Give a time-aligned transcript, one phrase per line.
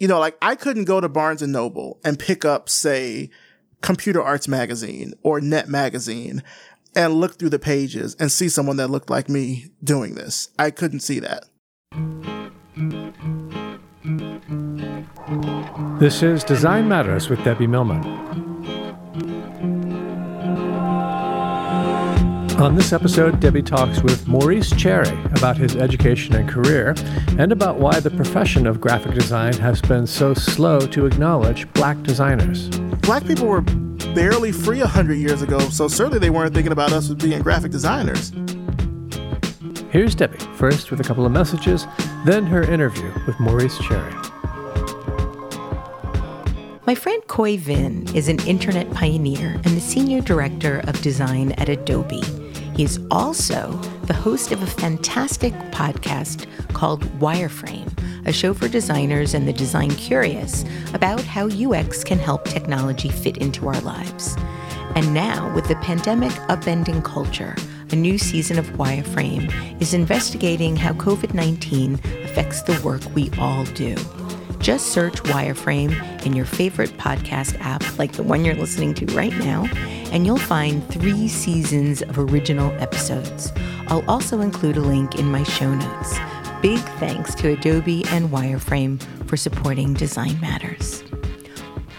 [0.00, 3.30] you know, like I couldn't go to Barnes and Noble and pick up, say,
[3.82, 6.42] Computer Arts Magazine or Net Magazine
[6.96, 10.48] and look through the pages and see someone that looked like me doing this.
[10.58, 11.44] I couldn't see that.
[16.00, 18.39] This is Design Matters with Debbie Millman.
[22.60, 26.94] On this episode, Debbie talks with Maurice Cherry about his education and career
[27.38, 32.02] and about why the profession of graphic design has been so slow to acknowledge black
[32.02, 32.68] designers.
[33.00, 37.08] Black people were barely free 100 years ago, so certainly they weren't thinking about us
[37.08, 38.30] as being graphic designers.
[39.90, 41.86] Here's Debbie, first with a couple of messages,
[42.26, 44.12] then her interview with Maurice Cherry.
[46.86, 51.70] My friend Khoi Vinh is an internet pioneer and the senior director of design at
[51.70, 52.20] Adobe.
[52.80, 53.72] He's also
[54.04, 57.92] the host of a fantastic podcast called Wireframe,
[58.26, 63.36] a show for designers and the design curious about how UX can help technology fit
[63.36, 64.34] into our lives.
[64.94, 67.54] And now, with the pandemic upending culture,
[67.90, 73.66] a new season of Wireframe is investigating how COVID 19 affects the work we all
[73.74, 73.94] do.
[74.60, 79.36] Just search Wireframe in your favorite podcast app, like the one you're listening to right
[79.38, 79.64] now,
[80.12, 83.52] and you'll find three seasons of original episodes.
[83.88, 86.18] I'll also include a link in my show notes.
[86.60, 91.02] Big thanks to Adobe and Wireframe for supporting Design Matters.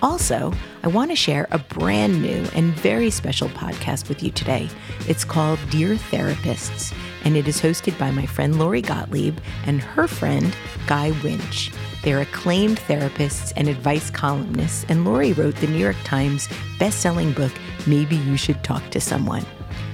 [0.03, 0.53] Also,
[0.83, 4.67] I want to share a brand new and very special podcast with you today.
[5.07, 6.91] It's called Dear Therapists,
[7.23, 9.37] and it is hosted by my friend Lori Gottlieb
[9.67, 10.55] and her friend
[10.87, 11.71] Guy Winch.
[12.03, 17.51] They're acclaimed therapists and advice columnists, and Lori wrote the New York Times best-selling book
[17.85, 19.45] Maybe You Should Talk to Someone.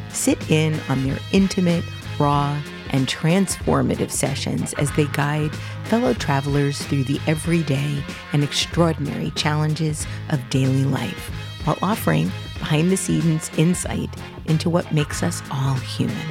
[0.10, 1.84] Sit in on their intimate,
[2.18, 2.58] raw,
[2.92, 5.54] and transformative sessions as they guide
[5.86, 11.32] fellow travelers through the everyday and extraordinary challenges of daily life
[11.66, 14.10] while offering behind the scenes insight
[14.46, 16.28] into what makes us all human.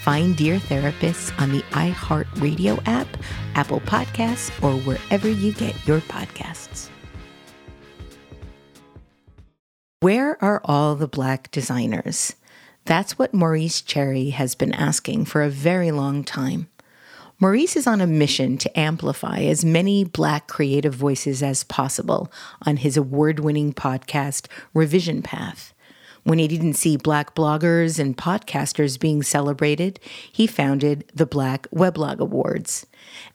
[0.00, 3.08] Find Dear Therapists on the iHeartRadio app,
[3.54, 6.90] Apple Podcasts, or wherever you get your podcasts.
[10.00, 12.34] Where are all the black designers?
[12.86, 16.68] That's what Maurice Cherry has been asking for a very long time.
[17.40, 22.30] Maurice is on a mission to amplify as many Black creative voices as possible
[22.62, 25.72] on his award winning podcast, Revision Path.
[26.24, 29.98] When he didn't see Black bloggers and podcasters being celebrated,
[30.30, 32.86] he founded the Black Weblog Awards.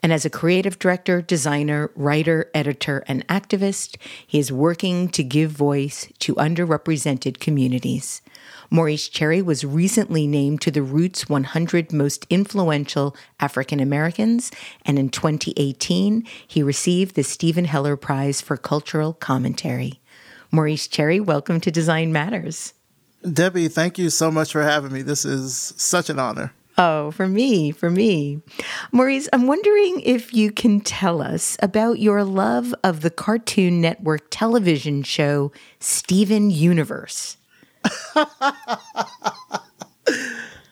[0.01, 5.51] And as a creative director, designer, writer, editor, and activist, he is working to give
[5.51, 8.21] voice to underrepresented communities.
[8.71, 14.51] Maurice Cherry was recently named to the Roots 100 Most Influential African Americans,
[14.85, 19.99] and in 2018, he received the Steven Heller Prize for Cultural Commentary.
[20.51, 22.73] Maurice Cherry, welcome to Design Matters.
[23.33, 25.01] Debbie, thank you so much for having me.
[25.01, 26.53] This is such an honor.
[26.77, 28.39] Oh, for me, for me.
[28.91, 34.27] Maurice, I'm wondering if you can tell us about your love of the Cartoon Network
[34.29, 37.35] television show Steven Universe.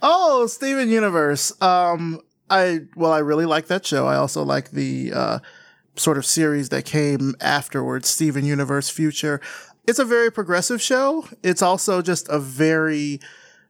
[0.01, 1.59] Oh, Steven Universe.
[1.61, 4.07] Um, I well, I really like that show.
[4.07, 5.39] I also like the uh,
[5.95, 9.41] sort of series that came afterwards, Steven Universe Future.
[9.85, 11.25] It's a very progressive show.
[11.43, 13.19] It's also just a very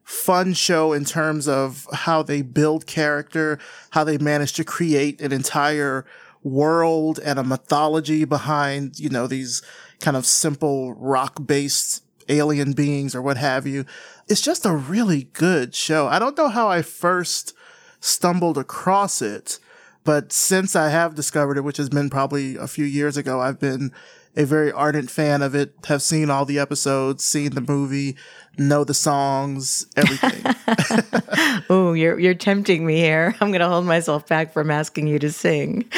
[0.04, 3.60] fun show in terms of how they build character,
[3.92, 6.06] how they manage to create an entire
[6.44, 9.62] world and a mythology behind, you know, these
[10.00, 13.86] kind of simple rock based alien beings or what have you.
[14.28, 16.08] It's just a really good show.
[16.08, 17.54] I don't know how I first
[18.00, 19.60] stumbled across it,
[20.04, 23.60] but since I have discovered it, which has been probably a few years ago, I've
[23.60, 23.92] been
[24.38, 28.16] a very ardent fan of it, have seen all the episodes, seen the movie,
[28.58, 30.44] know the songs, everything.
[31.70, 33.36] oh, you're you're tempting me here.
[33.42, 35.86] I'm going to hold myself back from asking you to sing.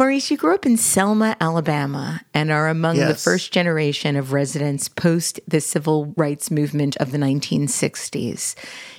[0.00, 3.06] Maurice, you grew up in Selma, Alabama, and are among yes.
[3.06, 8.54] the first generation of residents post the civil rights movement of the 1960s.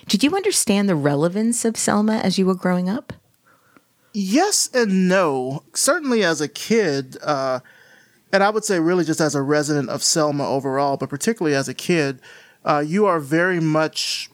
[0.06, 3.14] Did you understand the relevance of Selma as you were growing up?
[4.14, 5.64] Yes and no.
[5.74, 7.62] Certainly as a kid, uh,
[8.31, 11.68] and I would say really just as a resident of Selma overall, but particularly as
[11.68, 12.22] a kid,
[12.64, 14.30] uh, you are very much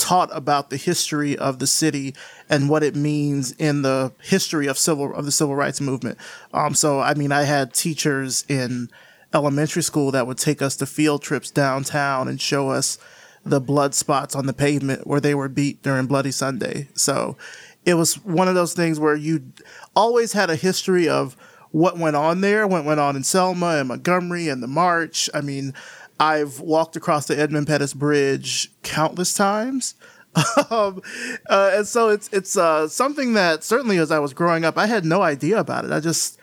[0.00, 2.14] taught about the history of the city
[2.48, 6.18] and what it means in the history of civil of the civil rights movement.
[6.54, 8.88] Um, so I mean, I had teachers in
[9.34, 12.98] elementary school that would take us to field trips downtown and show us
[13.44, 16.88] the blood spots on the pavement where they were beat during Bloody Sunday.
[16.94, 17.36] So
[17.84, 19.52] it was one of those things where you
[19.94, 21.36] always had a history of
[21.70, 25.30] what went on there, what went on in Selma and Montgomery and the March.
[25.32, 25.72] I mean,
[26.20, 29.94] I've walked across the Edmund Pettus Bridge countless times.
[30.70, 31.00] um,
[31.48, 34.86] uh, and so it's it's uh, something that certainly as I was growing up, I
[34.86, 35.90] had no idea about it.
[35.90, 36.38] I just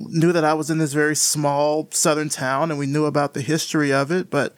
[0.00, 3.42] knew that I was in this very small southern town, and we knew about the
[3.42, 4.54] history of it, but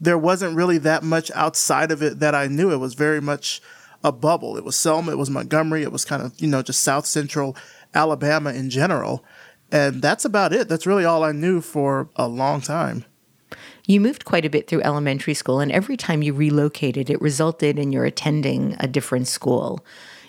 [0.00, 2.72] there wasn't really that much outside of it that I knew.
[2.72, 3.60] It was very much
[4.02, 4.56] a bubble.
[4.56, 7.54] It was Selma, it was Montgomery, it was kind of you know just South Central
[7.94, 9.22] Alabama in general,
[9.70, 10.68] and that's about it.
[10.68, 13.04] That's really all I knew for a long time.
[13.86, 17.78] You moved quite a bit through elementary school, and every time you relocated, it resulted
[17.78, 19.84] in your attending a different school.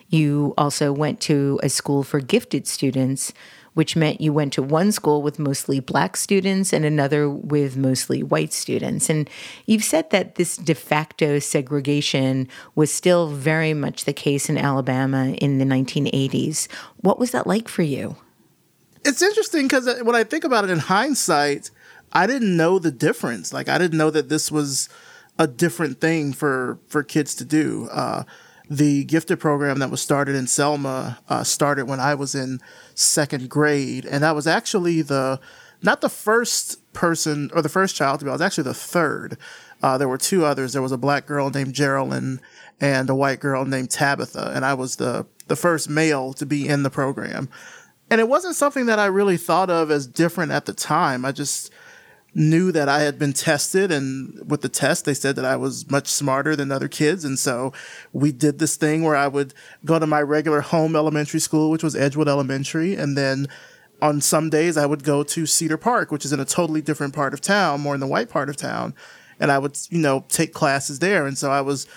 [0.09, 3.33] You also went to a school for gifted students,
[3.73, 8.23] which meant you went to one school with mostly black students and another with mostly
[8.23, 9.09] white students.
[9.09, 9.29] And
[9.65, 15.29] you've said that this de facto segregation was still very much the case in Alabama
[15.41, 16.67] in the 1980s.
[17.01, 18.15] What was that like for you?
[19.03, 21.69] It's interesting because uh, when I think about it in hindsight,
[22.11, 23.53] I didn't know the difference.
[23.53, 24.89] Like I didn't know that this was
[25.39, 27.87] a different thing for for kids to do.
[27.91, 28.23] Uh,
[28.69, 32.59] the gifted program that was started in Selma uh, started when I was in
[32.95, 35.39] second grade, and that was actually the
[35.81, 38.29] not the first person or the first child to be.
[38.29, 39.37] I was actually the third.
[39.81, 40.73] Uh, there were two others.
[40.73, 42.41] There was a black girl named Geraldine
[42.81, 46.67] and a white girl named Tabitha, and I was the the first male to be
[46.67, 47.49] in the program.
[48.09, 51.25] And it wasn't something that I really thought of as different at the time.
[51.25, 51.71] I just
[52.37, 55.89] knew that I had been tested and with the test they said that I was
[55.89, 57.73] much smarter than other kids and so
[58.13, 61.81] we did this thing where I would go to my regular home elementary school which
[61.81, 63.47] was Edgewood Elementary and then
[64.03, 67.15] on some days I would go to Cedar Park which is in a totally different
[67.15, 68.93] part of town more in the white part of town
[69.39, 71.87] and I would you know take classes there and so I was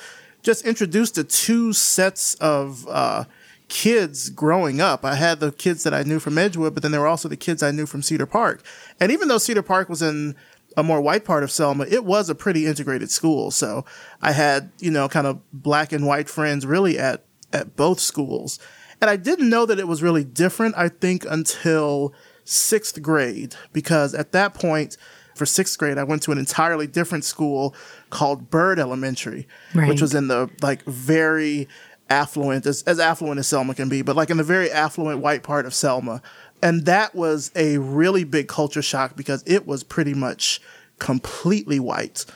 [0.42, 3.24] just introduced to two sets of uh,
[3.70, 5.04] kids growing up.
[5.04, 7.36] I had the kids that I knew from Edgewood, but then there were also the
[7.36, 8.62] kids I knew from Cedar Park.
[8.98, 10.34] And even though Cedar Park was in
[10.76, 13.50] a more white part of Selma, it was a pretty integrated school.
[13.50, 13.84] So
[14.20, 18.58] I had, you know, kind of black and white friends really at, at both schools.
[19.00, 22.12] And I didn't know that it was really different, I think, until
[22.44, 24.96] sixth grade, because at that point,
[25.36, 27.74] for sixth grade, I went to an entirely different school
[28.10, 29.88] called Byrd Elementary, right.
[29.88, 31.66] which was in the like very
[32.10, 35.42] affluent, as, as affluent as Selma can be, but like in the very affluent white
[35.42, 36.20] part of Selma.
[36.62, 40.60] And that was a really big culture shock because it was pretty much
[40.98, 42.26] completely white.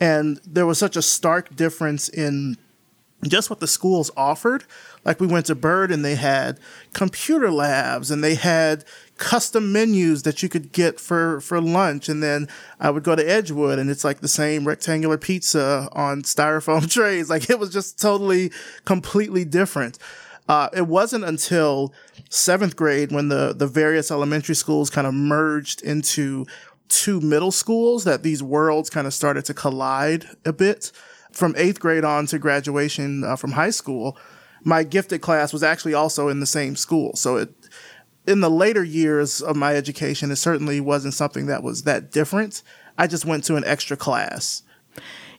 [0.00, 2.56] And there was such a stark difference in
[3.26, 4.64] just what the schools offered.
[5.04, 6.58] Like we went to Byrd and they had
[6.92, 8.84] computer labs and they had
[9.18, 12.08] custom menus that you could get for, for lunch.
[12.08, 12.48] And then
[12.80, 17.28] I would go to Edgewood and it's like the same rectangular pizza on styrofoam trays.
[17.28, 18.50] Like it was just totally,
[18.84, 19.98] completely different.
[20.48, 21.92] Uh, it wasn't until
[22.30, 26.46] seventh grade when the, the various elementary schools kind of merged into
[26.88, 30.90] two middle schools that these worlds kind of started to collide a bit.
[31.32, 34.16] From eighth grade on to graduation uh, from high school,
[34.64, 37.14] my gifted class was actually also in the same school.
[37.14, 37.50] So it,
[38.28, 42.62] in the later years of my education, it certainly wasn't something that was that different.
[42.98, 44.62] I just went to an extra class.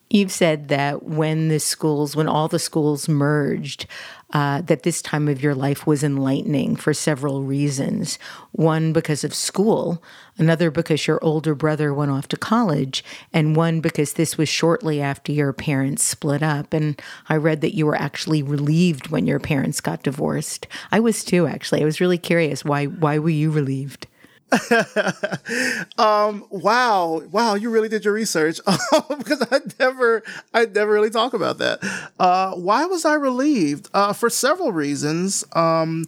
[0.10, 3.86] You've said that when the schools, when all the schools merged,
[4.32, 8.20] uh, that this time of your life was enlightening for several reasons.
[8.52, 10.04] One, because of school,
[10.38, 15.02] another, because your older brother went off to college, and one, because this was shortly
[15.02, 16.74] after your parents split up.
[16.74, 20.68] And I read that you were actually relieved when your parents got divorced.
[20.92, 21.82] I was too, actually.
[21.82, 22.64] I was really curious.
[22.64, 24.08] Why, why were you relieved?
[25.98, 28.60] um, wow, wow, you really did your research
[29.18, 31.80] because I never, I never really talk about that.
[32.20, 33.90] Uh, why was I relieved?
[33.94, 35.44] Uh, for several reasons.
[35.54, 36.06] Um,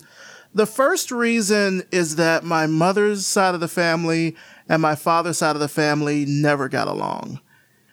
[0.53, 4.35] the first reason is that my mother's side of the family
[4.67, 7.39] and my father's side of the family never got along.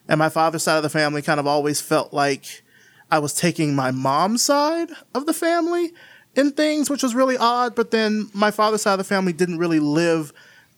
[0.09, 2.63] And my father's side of the family kind of always felt like
[3.11, 5.93] I was taking my mom's side of the family
[6.39, 7.75] in things, which was really odd.
[7.75, 10.33] But then my father's side of the family didn't really live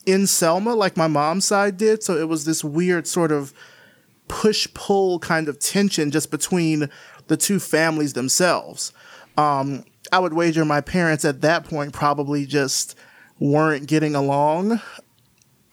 [0.07, 2.03] in Selma like my mom's side did.
[2.03, 3.53] So it was this weird sort of
[4.27, 6.89] push pull kind of tension just between
[7.27, 8.93] the two families themselves.
[9.37, 12.97] Um, I would wager my parents at that point probably just
[13.39, 14.81] weren't getting along.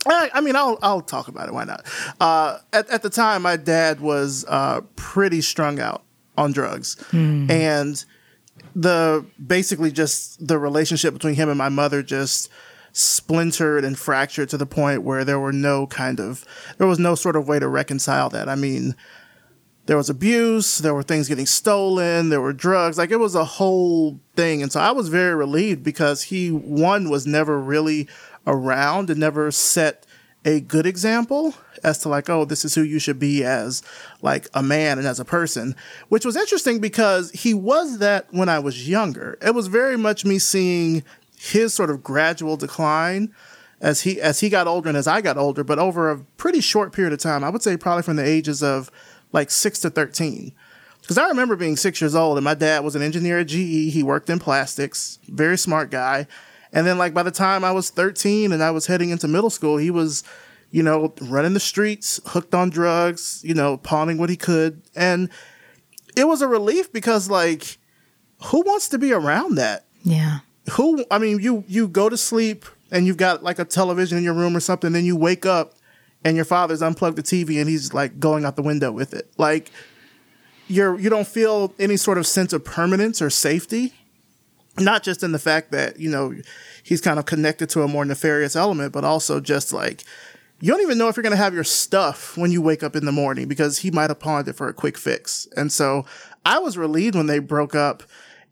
[0.05, 1.53] I, I mean, I'll I'll talk about it.
[1.53, 1.85] Why not?
[2.19, 6.03] Uh, at at the time, my dad was uh, pretty strung out
[6.37, 7.49] on drugs, mm.
[7.49, 8.05] and
[8.77, 12.47] the basically just the relationship between him and my mother just
[12.93, 16.45] splintered and fractured to the point where there were no kind of
[16.77, 18.47] there was no sort of way to reconcile that.
[18.47, 18.95] I mean,
[19.87, 22.99] there was abuse, there were things getting stolen, there were drugs.
[22.99, 24.61] Like it was a whole thing.
[24.61, 28.07] And so I was very relieved because he, one, was never really
[28.45, 30.05] around and never set
[30.47, 33.83] a good example as to like, oh, this is who you should be as
[34.21, 35.75] like a man and as a person,
[36.07, 39.37] which was interesting because he was that when I was younger.
[39.41, 41.03] It was very much me seeing
[41.37, 43.35] his sort of gradual decline
[43.81, 46.61] as he as he got older and as I got older, but over a pretty
[46.61, 47.43] short period of time.
[47.43, 48.89] I would say probably from the ages of
[49.33, 50.53] like six to thirteen.
[51.01, 53.91] Because I remember being six years old and my dad was an engineer at GE.
[53.93, 56.25] He worked in plastics, very smart guy.
[56.77, 59.49] And then like by the time I was 13 and I was heading into middle
[59.49, 60.23] school, he was,
[60.69, 64.83] you know, running the streets, hooked on drugs, you know, pawning what he could.
[64.95, 65.31] And
[66.15, 67.79] it was a relief because like
[68.43, 69.85] who wants to be around that?
[70.03, 70.41] Yeah.
[70.73, 74.23] Who I mean, you you go to sleep and you've got like a television in
[74.23, 75.73] your room or something, then you wake up
[76.23, 79.31] and your father's unplugged the TV and he's like going out the window with it.
[79.39, 79.71] Like
[80.67, 83.95] you're you don't feel any sort of sense of permanence or safety.
[84.79, 86.35] Not just in the fact that, you know,
[86.83, 90.03] he's kind of connected to a more nefarious element, but also just like
[90.59, 92.95] you don't even know if you're going to have your stuff when you wake up
[92.95, 95.47] in the morning because he might have pawned it for a quick fix.
[95.55, 96.05] And so
[96.45, 98.03] I was relieved when they broke up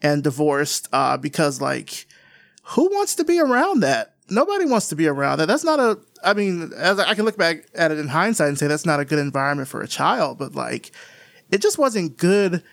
[0.02, 2.06] and divorced uh, because, like,
[2.64, 4.14] who wants to be around that?
[4.30, 5.48] Nobody wants to be around that.
[5.48, 8.60] That's not a, I mean, as I can look back at it in hindsight and
[8.60, 10.92] say that's not a good environment for a child, but like,
[11.52, 12.64] it just wasn't good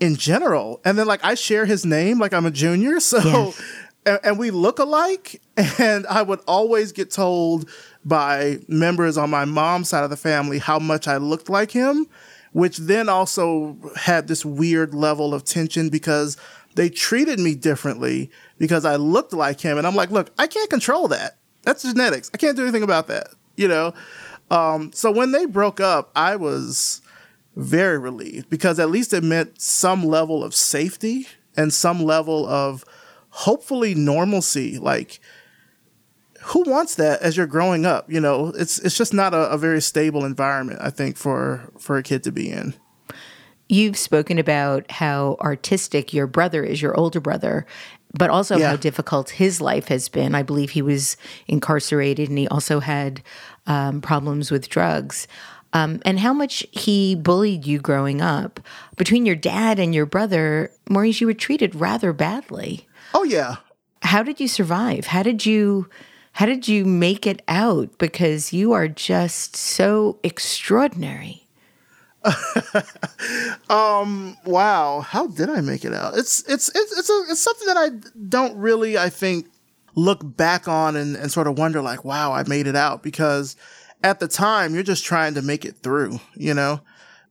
[0.00, 0.80] in general.
[0.84, 2.98] And then, like, I share his name, like, I'm a junior.
[3.00, 3.62] So, yes.
[4.06, 5.40] and, and we look alike.
[5.78, 7.68] And I would always get told,
[8.04, 12.06] by members on my mom's side of the family how much I looked like him,
[12.52, 16.36] which then also had this weird level of tension because
[16.76, 19.78] they treated me differently because I looked like him.
[19.78, 21.36] And I'm like, look, I can't control that.
[21.62, 22.30] That's genetics.
[22.32, 23.92] I can't do anything about that, you know?
[24.50, 27.02] Um, so when they broke up, I was
[27.56, 31.26] very relieved because at least it meant some level of safety
[31.56, 32.84] and some level of
[33.30, 34.78] hopefully normalcy.
[34.78, 35.20] Like,
[36.42, 38.10] who wants that as you're growing up?
[38.10, 41.98] You know, it's it's just not a, a, very stable environment, I think, for for
[41.98, 42.74] a kid to be in.
[43.68, 47.66] You've spoken about how artistic your brother is, your older brother,
[48.18, 48.70] but also yeah.
[48.70, 50.34] how difficult his life has been.
[50.34, 51.16] I believe he was
[51.46, 53.22] incarcerated and he also had
[53.66, 55.28] um, problems with drugs.
[55.72, 58.60] Um, and how much he bullied you growing up.
[58.96, 62.88] Between your dad and your brother, Maurice, you were treated rather badly.
[63.14, 63.56] Oh, yeah.
[64.02, 65.06] How did you survive?
[65.06, 65.88] How did you
[66.32, 67.98] how did you make it out?
[67.98, 71.46] Because you are just so extraordinary.
[73.70, 77.66] um wow how did i make it out it's it's it's it's, a, it's something
[77.66, 77.88] that i
[78.28, 79.46] don't really i think
[79.94, 83.56] look back on and, and sort of wonder like wow i made it out because
[84.02, 86.80] at the time you're just trying to make it through you know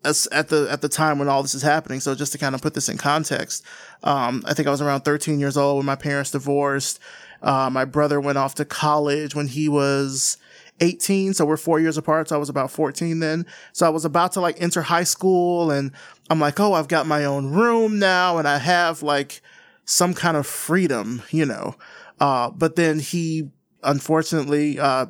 [0.04, 2.56] As, at the at the time when all this is happening so just to kind
[2.56, 3.64] of put this in context
[4.04, 7.00] um i think i was around 13 years old when my parents divorced
[7.42, 10.38] uh, my brother went off to college when he was
[10.82, 11.34] 18.
[11.34, 12.30] So we're four years apart.
[12.30, 13.46] So I was about 14 then.
[13.74, 15.92] So I was about to like enter high school and
[16.30, 19.42] I'm like, oh, I've got my own room now and I have like
[19.86, 21.76] some kind of freedom, you know.
[22.20, 23.50] Uh, but then he
[23.84, 25.06] unfortunately, uh,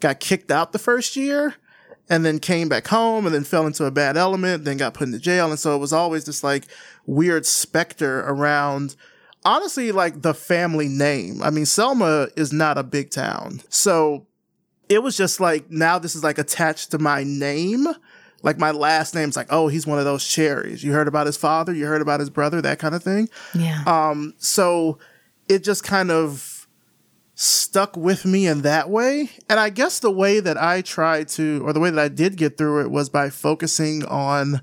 [0.00, 1.54] got kicked out the first year
[2.08, 5.06] and then came back home and then fell into a bad element, then got put
[5.06, 5.50] into jail.
[5.50, 6.66] And so it was always this like
[7.06, 8.96] weird specter around
[9.44, 11.42] honestly like the family name.
[11.42, 13.62] I mean, Selma is not a big town.
[13.68, 14.26] So
[14.88, 17.86] it was just like now this is like attached to my name.
[18.42, 20.82] Like my last name's like, oh, he's one of those cherries.
[20.82, 23.28] You heard about his father, you heard about his brother, that kind of thing.
[23.54, 23.82] Yeah.
[23.86, 24.98] Um, so
[25.48, 26.59] it just kind of
[27.42, 29.30] stuck with me in that way.
[29.48, 32.36] And I guess the way that I tried to, or the way that I did
[32.36, 34.60] get through it was by focusing on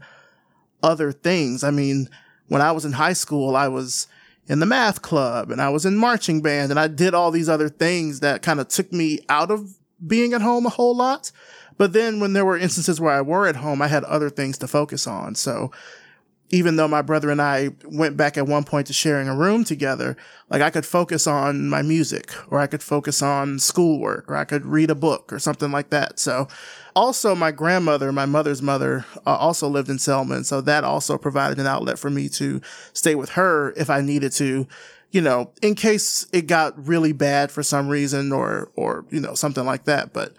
[0.84, 1.64] other things.
[1.64, 2.08] I mean,
[2.50, 4.06] when I was in high school, I was
[4.46, 7.50] in the math club and I was in marching band and I did all these
[7.50, 9.74] other things that kind of took me out of
[10.06, 11.32] being at home a whole lot.
[11.80, 14.60] But then when there were instances where I were at home, I had other things
[14.60, 15.34] to focus on.
[15.34, 15.72] So
[16.50, 19.66] even though my brother and I went back at one point to sharing a room
[19.66, 20.16] together,
[20.50, 24.46] like I could focus on my music or I could focus on schoolwork or I
[24.46, 26.20] could read a book or something like that.
[26.20, 26.48] So
[26.96, 30.36] also my grandmother, my mother's mother, uh, also lived in Selma.
[30.36, 32.62] And so that also provided an outlet for me to
[32.94, 34.68] stay with her if I needed to,
[35.12, 39.34] you know, in case it got really bad for some reason or, or, you know,
[39.34, 40.14] something like that.
[40.14, 40.34] But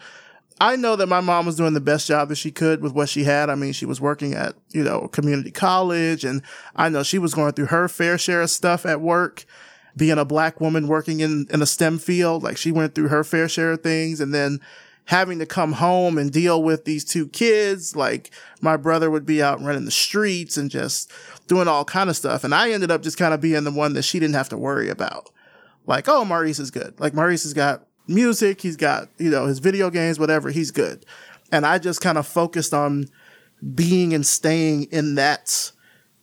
[0.60, 3.08] I know that my mom was doing the best job that she could with what
[3.08, 3.48] she had.
[3.48, 6.42] I mean, she was working at, you know, community college and
[6.74, 9.44] I know she was going through her fair share of stuff at work.
[9.96, 13.24] Being a black woman working in, in a STEM field, like she went through her
[13.24, 14.60] fair share of things and then
[15.06, 17.96] having to come home and deal with these two kids.
[17.96, 21.10] Like my brother would be out running the streets and just
[21.48, 22.44] doing all kind of stuff.
[22.44, 24.58] And I ended up just kind of being the one that she didn't have to
[24.58, 25.30] worry about.
[25.86, 26.94] Like, oh, Maurice is good.
[27.00, 28.60] Like Maurice has got music.
[28.60, 30.50] He's got, you know, his video games, whatever.
[30.50, 31.04] He's good.
[31.52, 33.08] And I just kind of focused on
[33.74, 35.72] being and staying in that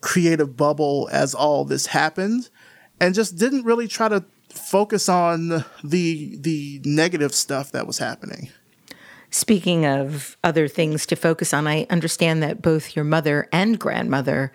[0.01, 2.49] creative bubble as all this happened
[2.99, 8.49] and just didn't really try to focus on the the negative stuff that was happening.
[9.31, 14.51] Speaking of other things to focus on, I understand that both your mother and grandmother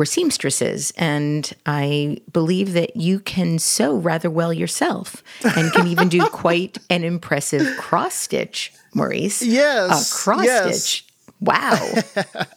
[0.00, 6.08] were seamstresses, and I believe that you can sew rather well yourself and can even
[6.08, 9.42] do quite an impressive cross stitch, Maurice.
[9.42, 10.10] Yes.
[10.10, 10.82] A cross yes.
[10.82, 11.06] stitch.
[11.38, 11.92] Wow.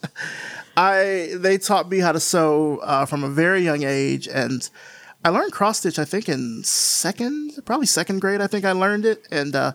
[0.78, 4.70] I they taught me how to sew uh, from a very young age, and
[5.26, 6.00] I learned cross stitch.
[6.00, 8.40] I think in second, probably second grade.
[8.40, 9.74] I think I learned it, and uh,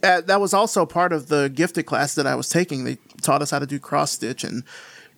[0.00, 2.84] that was also part of the gifted class that I was taking.
[2.84, 4.64] They taught us how to do cross stitch, and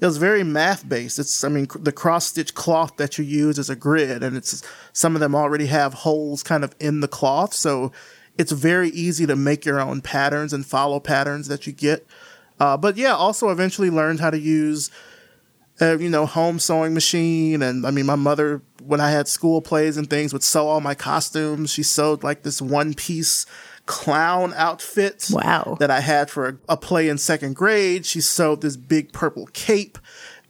[0.05, 1.19] it was very math based.
[1.19, 4.63] It's I mean the cross stitch cloth that you use is a grid, and it's
[4.93, 7.91] some of them already have holes kind of in the cloth, so
[8.37, 12.07] it's very easy to make your own patterns and follow patterns that you get.
[12.61, 14.91] Uh, but yeah, also eventually learned how to use
[15.81, 17.63] uh, you know, home sewing machine.
[17.63, 20.81] And I mean, my mother, when I had school plays and things, would sew all
[20.81, 21.73] my costumes.
[21.73, 23.47] She sewed like this one piece
[23.87, 25.29] clown outfit.
[25.31, 25.77] Wow.
[25.81, 28.07] That I had for a, a play in second grade.
[28.07, 29.99] She sewed this big purple cape.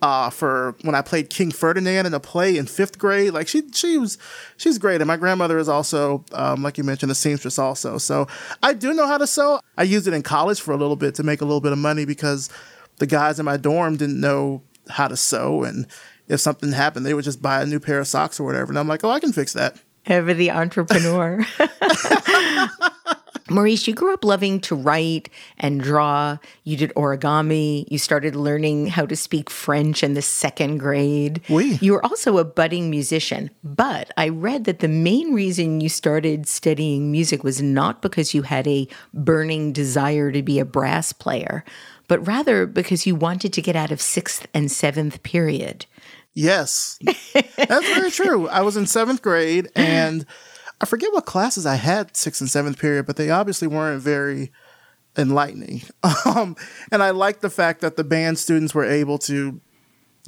[0.02, 3.62] Uh, for when I played King Ferdinand in a play in fifth grade, like she
[3.72, 4.18] she was
[4.58, 7.96] she's great, and my grandmother is also, um, like you mentioned, a seamstress also.
[7.96, 8.26] So
[8.62, 9.60] I do know how to sew.
[9.78, 11.78] I used it in college for a little bit to make a little bit of
[11.78, 12.50] money because
[12.98, 15.86] the guys in my dorm didn't know how to sew and
[16.28, 18.78] if something happened they would just buy a new pair of socks or whatever and
[18.78, 19.76] i'm like oh i can fix that
[20.06, 21.44] ever the entrepreneur
[23.50, 26.38] Maurice, you grew up loving to write and draw.
[26.64, 27.84] You did origami.
[27.90, 31.42] You started learning how to speak French in the second grade.
[31.50, 31.78] Oui.
[31.82, 33.50] You were also a budding musician.
[33.62, 38.42] But I read that the main reason you started studying music was not because you
[38.42, 41.64] had a burning desire to be a brass player,
[42.08, 45.84] but rather because you wanted to get out of sixth and seventh period.
[46.32, 46.98] Yes,
[47.56, 48.48] that's very true.
[48.48, 50.26] I was in seventh grade and
[50.84, 54.52] I forget what classes I had sixth and seventh period, but they obviously weren't very
[55.16, 55.82] enlightening.
[56.26, 56.56] Um,
[56.92, 59.62] and I liked the fact that the band students were able to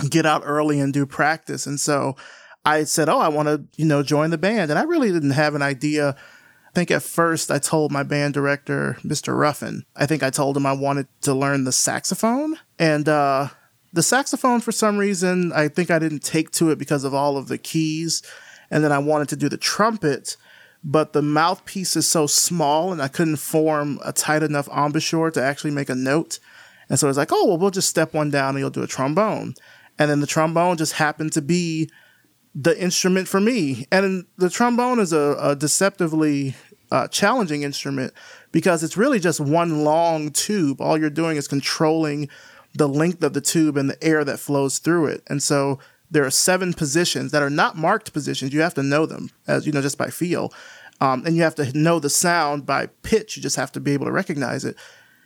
[0.09, 1.67] get out early and do practice.
[1.67, 2.17] And so
[2.65, 4.71] I said, Oh, I want to, you know, join the band.
[4.71, 8.33] And I really didn't have an idea I think at first I told my band
[8.33, 9.39] director, Mr.
[9.39, 12.57] Ruffin, I think I told him I wanted to learn the saxophone.
[12.79, 13.49] And uh,
[13.93, 17.37] the saxophone, for some reason, I think I didn't take to it because of all
[17.37, 18.23] of the keys.
[18.71, 20.37] And then I wanted to do the trumpet,
[20.89, 25.43] but the mouthpiece is so small and I couldn't form a tight enough embouchure to
[25.43, 26.39] actually make a note.
[26.89, 28.85] And so I was like, oh, well, we'll just step one down and you'll do
[28.85, 29.55] a trombone.
[29.99, 31.91] And then the trombone just happened to be
[32.55, 33.89] the instrument for me.
[33.91, 36.55] And the trombone is a, a deceptively
[36.93, 38.13] uh, challenging instrument
[38.53, 40.81] because it's really just one long tube.
[40.81, 42.29] All you're doing is controlling
[42.75, 45.25] the length of the tube and the air that flows through it.
[45.27, 45.81] And so
[46.17, 48.51] there are seven positions that are not marked positions.
[48.51, 50.51] You have to know them as you know just by feel.
[50.99, 53.37] Um, and you have to know the sound by pitch.
[53.37, 54.79] You just have to be able to recognize it.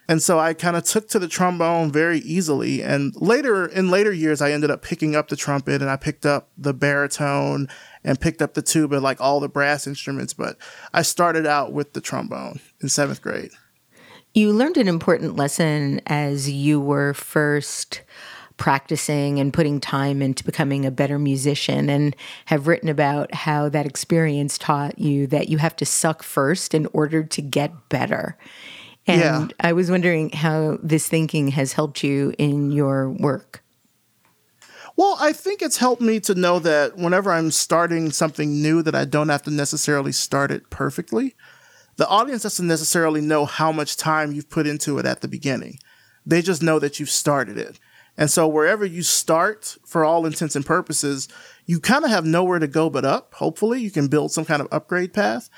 [0.09, 2.83] And so I kind of took to the trombone very easily.
[2.83, 6.27] And later, in later years, I ended up picking up the trumpet and I picked
[6.27, 7.69] up the baritone
[8.03, 10.33] and picked up the tuba, like all the brass instruments.
[10.33, 10.57] But
[10.93, 13.53] I started out with the trombone in seventh grade.
[14.35, 18.03] You learned an important lesson as you were first
[18.61, 23.87] practicing and putting time into becoming a better musician and have written about how that
[23.87, 28.37] experience taught you that you have to suck first in order to get better.
[29.07, 29.69] And yeah.
[29.69, 33.65] I was wondering how this thinking has helped you in your work.
[34.95, 38.95] Well, I think it's helped me to know that whenever I'm starting something new that
[38.95, 41.35] I don't have to necessarily start it perfectly.
[41.97, 45.79] The audience doesn't necessarily know how much time you've put into it at the beginning.
[46.27, 47.79] They just know that you've started it.
[48.21, 51.27] And so wherever you start, for all intents and purposes,
[51.65, 53.33] you kind of have nowhere to go but up.
[53.35, 55.49] Hopefully you can build some kind of upgrade path.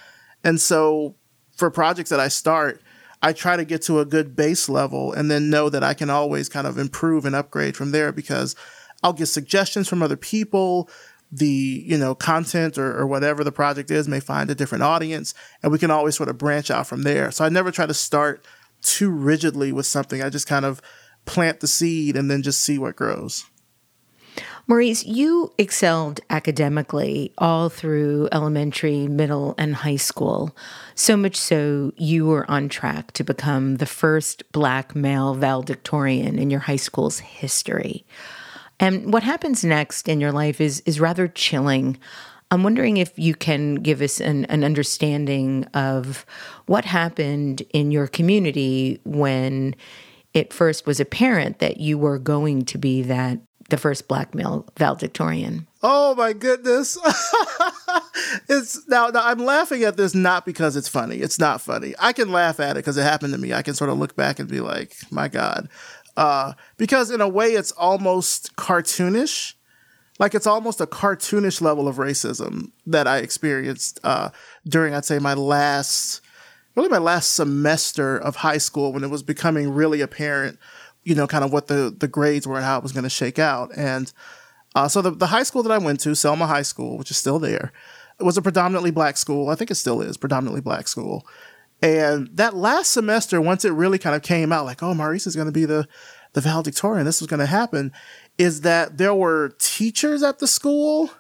[0.44, 1.16] And so
[1.57, 2.81] for projects that I start,
[3.20, 6.09] I try to get to a good base level and then know that I can
[6.09, 8.55] always kind of improve and upgrade from there because
[9.03, 10.88] I'll get suggestions from other people.
[11.33, 15.35] The, you know, content or, or whatever the project is may find a different audience
[15.62, 17.33] and we can always sort of branch out from there.
[17.33, 18.46] So I never try to start
[18.83, 20.22] too rigidly with something.
[20.22, 20.81] I just kind of
[21.25, 23.45] plant the seed and then just see what grows.
[24.69, 30.57] Maurice, you excelled academically all through elementary, middle, and high school.
[30.95, 36.49] So much so, you were on track to become the first Black male valedictorian in
[36.49, 38.07] your high school's history.
[38.79, 41.99] And what happens next in your life is, is rather chilling.
[42.53, 46.25] I'm wondering if you can give us an, an understanding of
[46.67, 49.75] what happened in your community when
[50.35, 54.68] it first was apparent that you were going to be that the first black male
[54.77, 55.66] valedictorian.
[55.83, 56.99] Oh my goodness.
[58.49, 61.16] it's now, now, I'm laughing at this not because it's funny.
[61.16, 61.95] It's not funny.
[61.99, 63.53] I can laugh at it because it happened to me.
[63.53, 65.68] I can sort of look back and be like, my God.
[66.16, 69.55] Uh, because in a way it's almost cartoonish.
[70.18, 74.31] Like it's almost a cartoonish level of racism that I experienced uh,
[74.66, 76.21] during, I'd say, my last,
[76.75, 80.59] really my last semester of high school when it was becoming really apparent
[81.05, 83.11] you know, kind of what the, the grades were and how it was going to
[83.11, 83.71] shake out.
[83.77, 84.13] And
[84.75, 87.17] uh, so the, the high school that I went to, Selma High School, which is
[87.17, 87.73] still there,
[88.21, 89.49] was a predominantly black school.
[89.49, 91.27] I think it still is predominantly black school.
[91.83, 95.35] And that last semester, once it really kind of came out, like, oh, Maurice is
[95.35, 95.89] going to be the,
[96.33, 97.93] the valedictorian, this was going to happen,
[98.39, 101.11] is that there were teachers at the school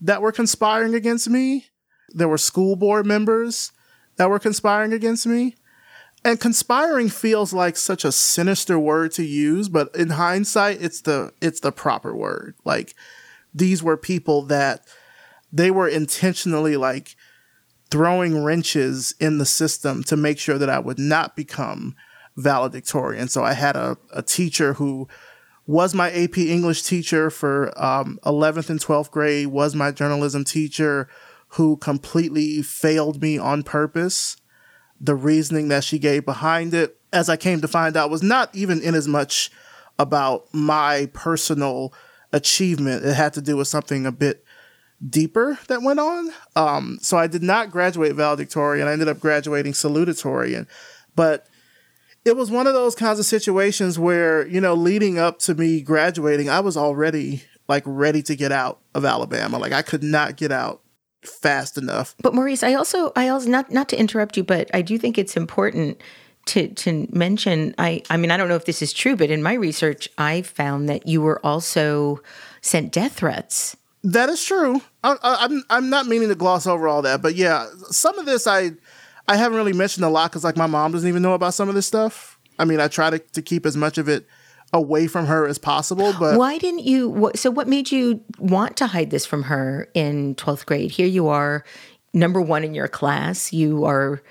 [0.00, 1.66] that were conspiring against me.
[2.10, 3.72] There were school board members
[4.16, 5.56] that were conspiring against me.
[6.24, 11.32] And conspiring feels like such a sinister word to use, but in hindsight, it's the
[11.40, 12.56] it's the proper word.
[12.64, 12.94] Like
[13.54, 14.86] these were people that
[15.52, 17.14] they were intentionally like
[17.90, 21.94] throwing wrenches in the system to make sure that I would not become
[22.36, 23.28] valedictorian.
[23.28, 25.08] So I had a, a teacher who
[25.66, 31.08] was my AP English teacher for um, 11th and 12th grade, was my journalism teacher
[31.56, 34.36] who completely failed me on purpose
[35.00, 38.54] the reasoning that she gave behind it, as I came to find out, was not
[38.54, 39.50] even in as much
[39.98, 41.92] about my personal
[42.32, 43.04] achievement.
[43.04, 44.44] It had to do with something a bit
[45.06, 46.30] deeper that went on.
[46.54, 48.88] Um, so I did not graduate valedictorian.
[48.88, 50.66] I ended up graduating salutatorian.
[51.14, 51.46] But
[52.24, 55.80] it was one of those kinds of situations where, you know, leading up to me
[55.80, 59.58] graduating, I was already like ready to get out of Alabama.
[59.58, 60.82] Like I could not get out
[61.28, 62.14] fast enough.
[62.22, 65.18] But Maurice, I also I also not not to interrupt you, but I do think
[65.18, 66.00] it's important
[66.46, 69.42] to to mention I I mean I don't know if this is true, but in
[69.42, 72.20] my research I found that you were also
[72.60, 73.76] sent death threats.
[74.02, 74.80] That is true.
[75.02, 78.26] I, am I'm, I'm not meaning to gloss over all that, but yeah, some of
[78.26, 78.72] this I
[79.28, 81.68] I haven't really mentioned a lot because like my mom doesn't even know about some
[81.68, 82.38] of this stuff.
[82.58, 84.26] I mean, I try to, to keep as much of it
[84.76, 86.14] away from her as possible.
[86.18, 87.30] But why didn't you?
[87.34, 90.90] So, what made you want to hide this from her in 12th grade?
[90.90, 91.64] Here you are,
[92.12, 93.52] number one in your class.
[93.52, 94.22] You are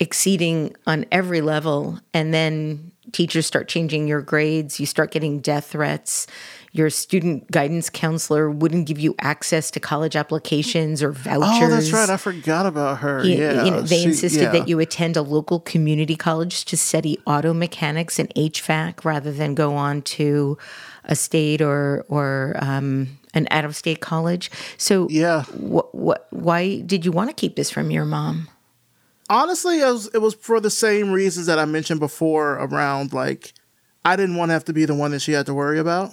[0.00, 2.00] exceeding on every level.
[2.14, 4.78] And then teachers start changing your grades.
[4.78, 6.26] You start getting death threats
[6.72, 11.62] your student guidance counselor wouldn't give you access to college applications or vouchers.
[11.62, 12.10] Oh, that's right.
[12.10, 13.24] I forgot about her.
[13.24, 13.64] You, yeah.
[13.64, 14.52] You know, they she, insisted yeah.
[14.52, 19.54] that you attend a local community college to study auto mechanics and HVAC rather than
[19.54, 20.58] go on to
[21.04, 24.50] a state or or um, an out of state college.
[24.76, 25.44] So, yeah.
[25.44, 28.48] What, what, why did you want to keep this from your mom?
[29.30, 33.52] Honestly, it was, it was for the same reasons that I mentioned before around like
[34.04, 36.12] I didn't want to have to be the one that she had to worry about.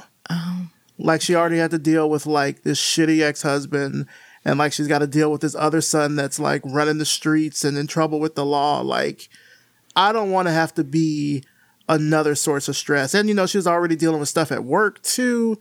[0.98, 4.08] Like she already had to deal with like this shitty ex husband,
[4.46, 7.64] and like she's got to deal with this other son that's like running the streets
[7.64, 8.82] and in trouble with the law.
[8.82, 9.28] Like,
[9.96, 11.44] I don't want to have to be
[11.90, 13.14] another source of stress.
[13.14, 15.60] And you know, she's already dealing with stuff at work too.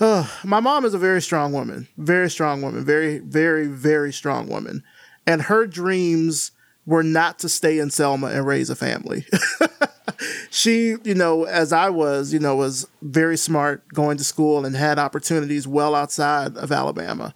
[0.00, 4.82] My mom is a very strong woman, very strong woman, very, very, very strong woman.
[5.26, 6.52] And her dreams
[6.86, 9.26] were not to stay in Selma and raise a family.
[10.48, 14.74] she, you know, as I was, you know, was very smart going to school and
[14.76, 17.34] had opportunities well outside of Alabama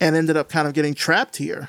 [0.00, 1.68] and ended up kind of getting trapped here.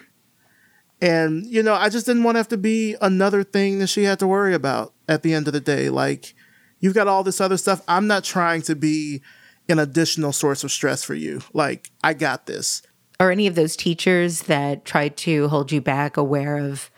[1.01, 4.03] And, you know, I just didn't want to have to be another thing that she
[4.03, 5.89] had to worry about at the end of the day.
[5.89, 6.33] Like,
[6.79, 7.81] you've got all this other stuff.
[7.87, 9.21] I'm not trying to be
[9.69, 11.41] an additional source of stress for you.
[11.53, 12.81] Like, I got this.
[13.19, 16.89] Are any of those teachers that tried to hold you back aware of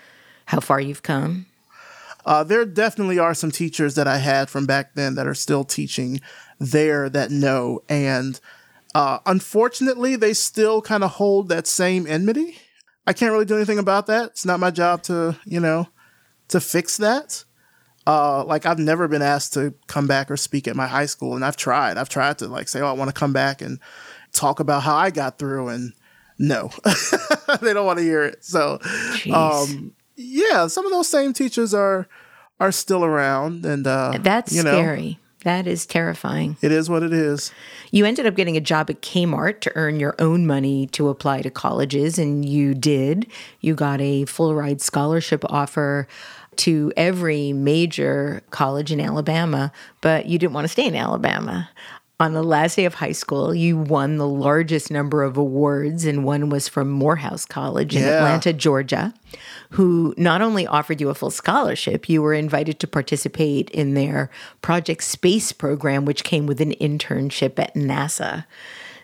[0.45, 1.47] how far you've come?
[2.25, 5.63] Uh, there definitely are some teachers that I had from back then that are still
[5.63, 6.21] teaching
[6.59, 7.83] there that know.
[7.87, 8.39] And
[8.95, 12.57] uh, unfortunately, they still kind of hold that same enmity.
[13.05, 14.31] I can't really do anything about that.
[14.31, 15.87] It's not my job to, you know,
[16.47, 17.43] to fix that.
[18.07, 21.35] Uh, like I've never been asked to come back or speak at my high school,
[21.35, 21.97] and I've tried.
[21.97, 23.79] I've tried to like say, "Oh, I want to come back and
[24.31, 25.93] talk about how I got through," and
[26.37, 26.69] no,
[27.61, 28.45] they don't want to hear it.
[28.45, 28.79] So,
[29.33, 32.07] um, yeah, some of those same teachers are
[32.59, 35.19] are still around, and uh, that's you know, scary.
[35.43, 36.57] That is terrifying.
[36.61, 37.51] It is what it is.
[37.91, 41.43] You ended up getting a job at Kmart to earn your own money to apply
[41.43, 43.27] to colleges, and you did.
[43.59, 46.07] You got a full ride scholarship offer
[46.57, 51.69] to every major college in Alabama, but you didn't want to stay in Alabama.
[52.17, 56.23] On the last day of high school, you won the largest number of awards, and
[56.23, 58.15] one was from Morehouse College in Yeah.
[58.15, 59.13] Atlanta, Georgia,
[59.71, 64.29] who not only offered you a full scholarship, you were invited to participate in their
[64.61, 68.45] Project Space program, which came with an internship at NASA.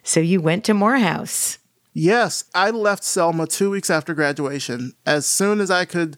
[0.03, 1.57] So you went to Morehouse.
[1.93, 4.93] Yes, I left Selma two weeks after graduation.
[5.05, 6.17] As soon as I could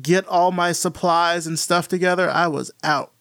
[0.00, 3.12] get all my supplies and stuff together, I was out.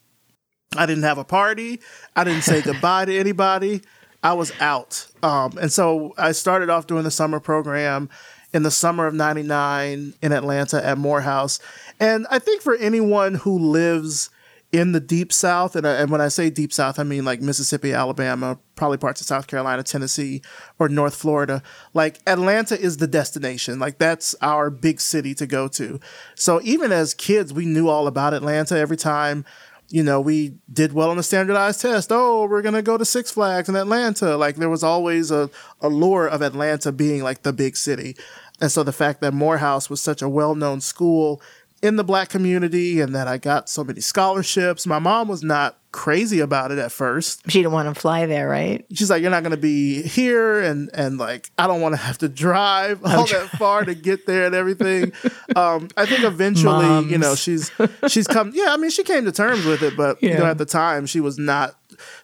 [0.76, 1.80] I didn't have a party.
[2.16, 3.82] I didn't say goodbye to anybody.
[4.24, 5.08] I was out.
[5.24, 8.10] Um, and so I started off doing the summer program
[8.54, 11.60] in the summer of 99 in Atlanta at Morehouse.
[12.00, 14.30] And I think for anyone who lives
[14.72, 17.42] in the deep south, and, I, and when I say deep south, I mean like
[17.42, 20.42] Mississippi, Alabama, probably parts of South Carolina, Tennessee,
[20.78, 21.64] or North Florida.
[21.94, 23.80] Like Atlanta is the destination.
[23.80, 26.00] Like that's our big city to go to.
[26.36, 29.46] So even as kids, we knew all about Atlanta every time.
[29.90, 32.12] You know, we did well on the standardized test.
[32.12, 34.36] Oh, we're gonna go to Six Flags in Atlanta.
[34.36, 35.50] Like there was always a
[35.82, 38.16] allure of Atlanta being like the big city.
[38.60, 41.42] And so the fact that Morehouse was such a well known school
[41.82, 44.88] in the black community and that I got so many scholarships.
[44.88, 47.42] My mom was not crazy about it at first.
[47.50, 48.86] She didn't want to fly there, right?
[48.94, 52.30] She's like, You're not gonna be here and and like I don't wanna have to
[52.30, 55.14] drive all that far to get there and everything.
[55.56, 57.72] Um I think eventually, you know, she's
[58.08, 60.58] she's come yeah, I mean she came to terms with it, but you know, at
[60.60, 61.76] the time she was not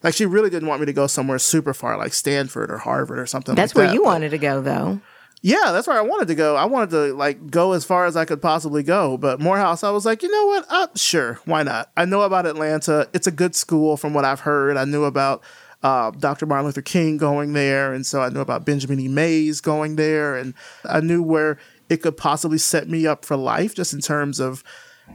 [0.04, 3.18] like she really didn't want me to go somewhere super far like Stanford or Harvard
[3.18, 3.94] or something That's like where that.
[3.94, 5.00] you But- wanted to go, though.
[5.46, 6.56] Yeah, that's where I wanted to go.
[6.56, 9.18] I wanted to like go as far as I could possibly go.
[9.18, 10.66] But Morehouse, I was like, you know what?
[10.70, 11.92] Uh, sure, why not?
[11.98, 13.10] I know about Atlanta.
[13.14, 14.78] It's a good school from what I've heard.
[14.78, 15.44] I knew about
[15.84, 16.46] uh, Dr.
[16.46, 19.10] Martin Luther King going there, and so I knew about Benjamin E.
[19.10, 20.54] Mays going there, and
[20.86, 24.64] I knew where it could possibly set me up for life, just in terms of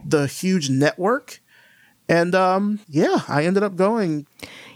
[0.05, 1.41] the huge network.
[2.07, 4.27] And um, yeah, I ended up going.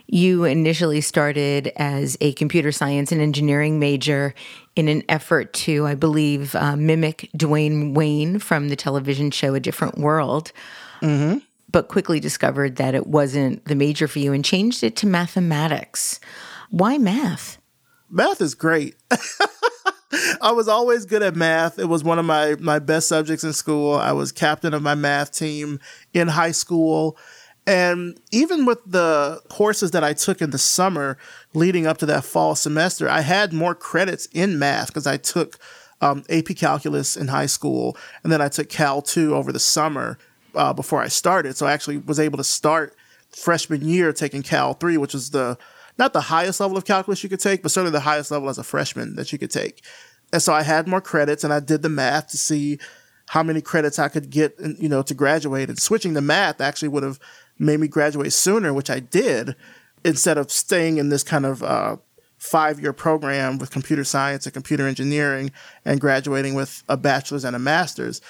[0.06, 4.34] You initially started as a computer science and engineering major
[4.76, 9.60] in an effort to, I believe, uh, mimic Dwayne Wayne from the television show A
[9.60, 10.52] Different World,
[11.70, 16.20] but quickly discovered that it wasn't the major for you and changed it to mathematics.
[16.70, 17.58] Why math?
[18.12, 18.94] math is great.
[20.42, 21.78] I was always good at math.
[21.78, 23.94] It was one of my my best subjects in school.
[23.94, 25.80] I was captain of my math team
[26.12, 27.16] in high school.
[27.66, 31.16] And even with the courses that I took in the summer
[31.54, 35.58] leading up to that fall semester, I had more credits in math because I took
[36.00, 40.18] um, AP Calculus in high school, and then I took Cal 2 over the summer
[40.54, 41.56] uh, before I started.
[41.56, 42.96] So I actually was able to start
[43.30, 45.58] freshman year taking Cal 3, which was the
[45.98, 48.58] not the highest level of calculus you could take, but certainly the highest level as
[48.58, 49.84] a freshman that you could take.
[50.32, 52.78] And so I had more credits and I did the math to see
[53.28, 55.68] how many credits I could get, you know, to graduate.
[55.68, 57.20] And switching to math actually would have
[57.58, 59.54] made me graduate sooner, which I did,
[60.04, 61.96] instead of staying in this kind of uh,
[62.38, 65.52] five year program with computer science and computer engineering
[65.84, 68.20] and graduating with a bachelor's and a master's.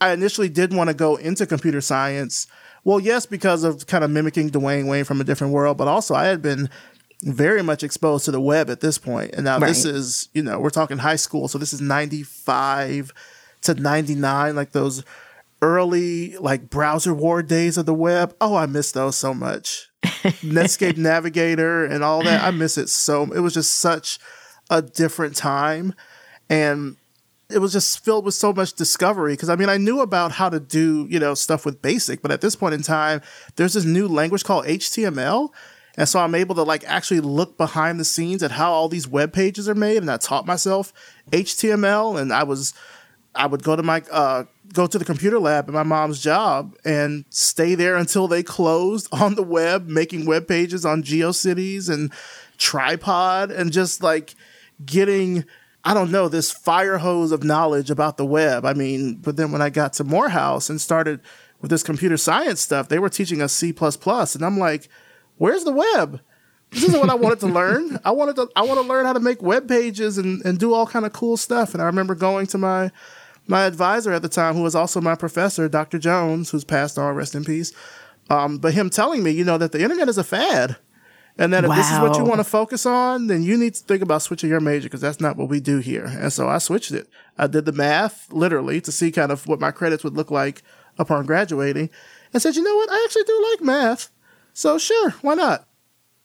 [0.00, 2.46] I initially did want to go into computer science.
[2.84, 6.14] Well, yes, because of kind of mimicking Dwayne Wayne from a different world, but also
[6.14, 6.68] I had been
[7.22, 9.34] very much exposed to the web at this point.
[9.34, 11.48] And now this is, you know, we're talking high school.
[11.48, 13.12] So this is 95
[13.62, 15.04] to 99, like those
[15.62, 18.34] early like browser war days of the web.
[18.40, 19.90] Oh, I miss those so much.
[20.02, 22.42] Netscape Navigator and all that.
[22.42, 24.18] I miss it so it was just such
[24.70, 25.94] a different time
[26.48, 26.96] and
[27.50, 30.48] it was just filled with so much discovery because I mean I knew about how
[30.48, 33.20] to do, you know, stuff with basic, but at this point in time
[33.56, 35.50] there's this new language called HTML
[35.96, 39.08] and so I'm able to like actually look behind the scenes at how all these
[39.08, 40.92] web pages are made and I taught myself
[41.32, 42.72] HTML and I was
[43.34, 46.76] I would go to my uh, go to the computer lab at my mom's job
[46.84, 52.12] and stay there until they closed on the web, making web pages on GeoCities and
[52.58, 54.34] Tripod, and just like
[54.84, 55.44] getting
[55.82, 58.66] I don't know this fire hose of knowledge about the web.
[58.66, 61.20] I mean, but then when I got to Morehouse and started
[61.60, 64.88] with this computer science stuff, they were teaching us C and I'm like,
[65.38, 66.20] where's the web?
[66.70, 67.98] This isn't what I wanted to learn.
[68.04, 70.74] I wanted to I want to learn how to make web pages and, and do
[70.74, 71.72] all kind of cool stuff.
[71.72, 72.90] And I remember going to my
[73.50, 75.98] my advisor at the time, who was also my professor, Dr.
[75.98, 77.72] Jones, who's passed on, rest in peace.
[78.30, 80.76] Um, but him telling me, you know, that the internet is a fad.
[81.36, 83.82] And that if this is what you want to focus on, then you need to
[83.82, 86.04] think about switching your major because that's not what we do here.
[86.04, 87.08] And so I switched it.
[87.38, 90.62] I did the math literally to see kind of what my credits would look like
[90.98, 91.88] upon graduating
[92.32, 92.90] and said, you know what?
[92.90, 94.10] I actually do like math.
[94.52, 95.66] So sure, why not?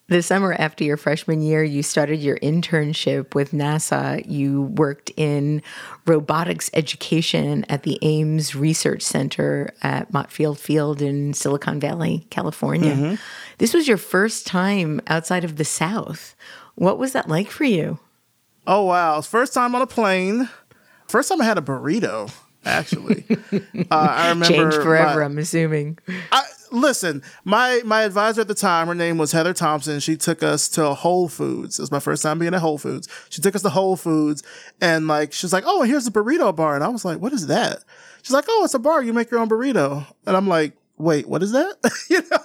[0.07, 4.23] The summer after your freshman year, you started your internship with NASA.
[4.29, 5.63] You worked in
[6.05, 12.93] robotics education at the Ames Research Center at Moffett Field in Silicon Valley, California.
[12.93, 13.15] Mm-hmm.
[13.57, 16.35] This was your first time outside of the South.
[16.75, 17.99] What was that like for you?
[18.67, 19.21] Oh, wow.
[19.21, 20.49] First time on a plane.
[21.07, 22.33] First time I had a burrito,
[22.65, 23.25] actually.
[23.91, 24.45] uh, I remember.
[24.53, 25.99] Changed forever, my, I'm assuming.
[26.31, 26.43] I,
[26.75, 29.99] listen, my my advisor at the time, her name was Heather Thompson.
[29.99, 31.79] She took us to Whole Foods.
[31.79, 33.07] It was my first time being at Whole Foods.
[33.29, 34.43] She took us to Whole Foods
[34.81, 37.33] and like she was like, "Oh, here's the burrito bar," and I was like, "What
[37.33, 37.83] is that?"
[38.21, 39.03] She's like, "Oh, it's a bar.
[39.03, 41.75] You make your own burrito," and I'm like, "Wait, what is that?"
[42.09, 42.37] you know.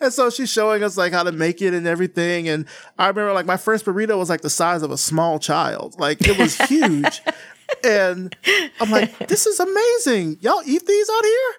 [0.00, 2.48] And so she's showing us like how to make it and everything.
[2.48, 2.66] And
[2.98, 5.98] I remember like my first burrito was like the size of a small child.
[5.98, 7.22] Like it was huge.
[7.84, 8.34] and
[8.80, 10.38] I'm like, this is amazing.
[10.40, 11.52] Y'all eat these out here?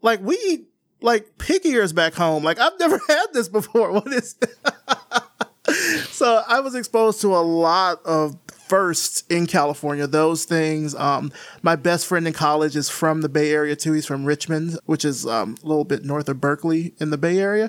[0.00, 0.66] Like we eat
[1.02, 2.44] like pig ears back home.
[2.44, 3.92] Like I've never had this before.
[3.92, 4.36] What is
[6.10, 8.36] so I was exposed to a lot of
[8.72, 10.06] firsts in California.
[10.06, 10.94] Those things.
[10.94, 13.92] Um, my best friend in college is from the Bay Area too.
[13.92, 17.38] He's from Richmond, which is um, a little bit north of Berkeley in the Bay
[17.38, 17.68] Area.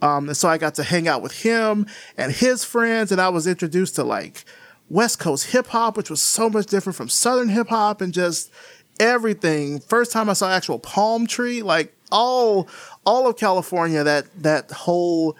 [0.00, 1.86] Um, and so I got to hang out with him
[2.18, 4.44] and his friends, and I was introduced to like
[4.88, 8.50] West Coast hip hop, which was so much different from Southern hip hop, and just
[8.98, 9.78] everything.
[9.78, 12.68] First time I saw actual palm tree, like all
[13.04, 15.36] all of California that that whole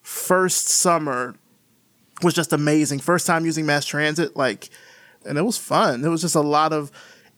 [0.00, 1.34] first summer
[2.22, 3.00] was just amazing.
[3.00, 4.70] First time using mass transit, like,
[5.26, 6.04] and it was fun.
[6.04, 6.90] It was just a lot of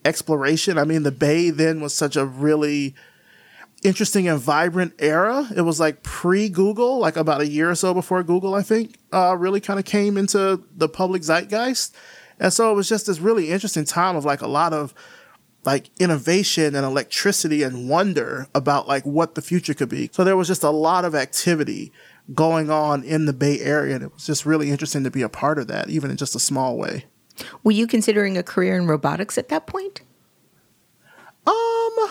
[0.04, 0.78] exploration.
[0.78, 2.94] I mean, the Bay then was such a really
[3.82, 5.48] interesting and vibrant era.
[5.54, 8.98] It was like pre Google, like about a year or so before Google, I think,
[9.12, 11.94] uh, really kind of came into the public zeitgeist.
[12.40, 14.94] And so it was just this really interesting time of like a lot of
[15.64, 20.10] like innovation and electricity and wonder about like what the future could be.
[20.12, 21.92] So there was just a lot of activity
[22.32, 23.94] going on in the Bay Area.
[23.96, 26.34] And it was just really interesting to be a part of that, even in just
[26.34, 27.06] a small way.
[27.62, 30.02] Were you considering a career in robotics at that point?
[31.46, 32.10] Um,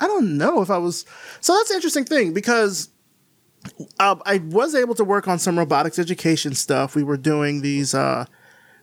[0.00, 1.04] I don't know if I was.
[1.40, 2.90] So that's an interesting thing because
[3.98, 6.94] uh, I was able to work on some robotics education stuff.
[6.94, 8.26] We were doing these uh,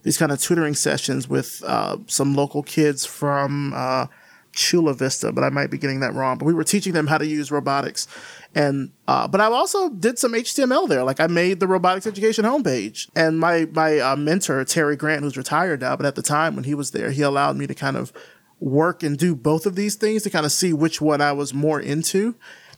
[0.03, 4.07] these kind of tutoring sessions with uh, some local kids from uh,
[4.53, 6.37] Chula Vista, but I might be getting that wrong.
[6.37, 8.07] But we were teaching them how to use robotics,
[8.53, 11.03] and uh, but I also did some HTML there.
[11.03, 15.37] Like I made the robotics education homepage, and my my uh, mentor Terry Grant, who's
[15.37, 17.97] retired now, but at the time when he was there, he allowed me to kind
[17.97, 18.11] of
[18.59, 21.53] work and do both of these things to kind of see which one I was
[21.53, 22.35] more into.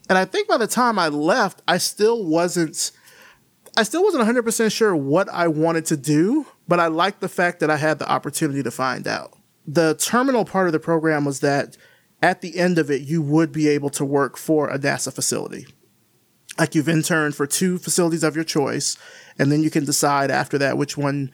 [0.10, 2.92] And I think by the time I left, I still wasn't
[3.76, 7.60] I still wasn't 100% sure what I wanted to do, but I liked the fact
[7.60, 9.36] that I had the opportunity to find out.
[9.66, 11.78] The terminal part of the program was that
[12.22, 15.68] at the end of it, you would be able to work for a NASA facility.
[16.60, 18.96] Like you've interned for two facilities of your choice,
[19.40, 21.32] and then you can decide after that which one,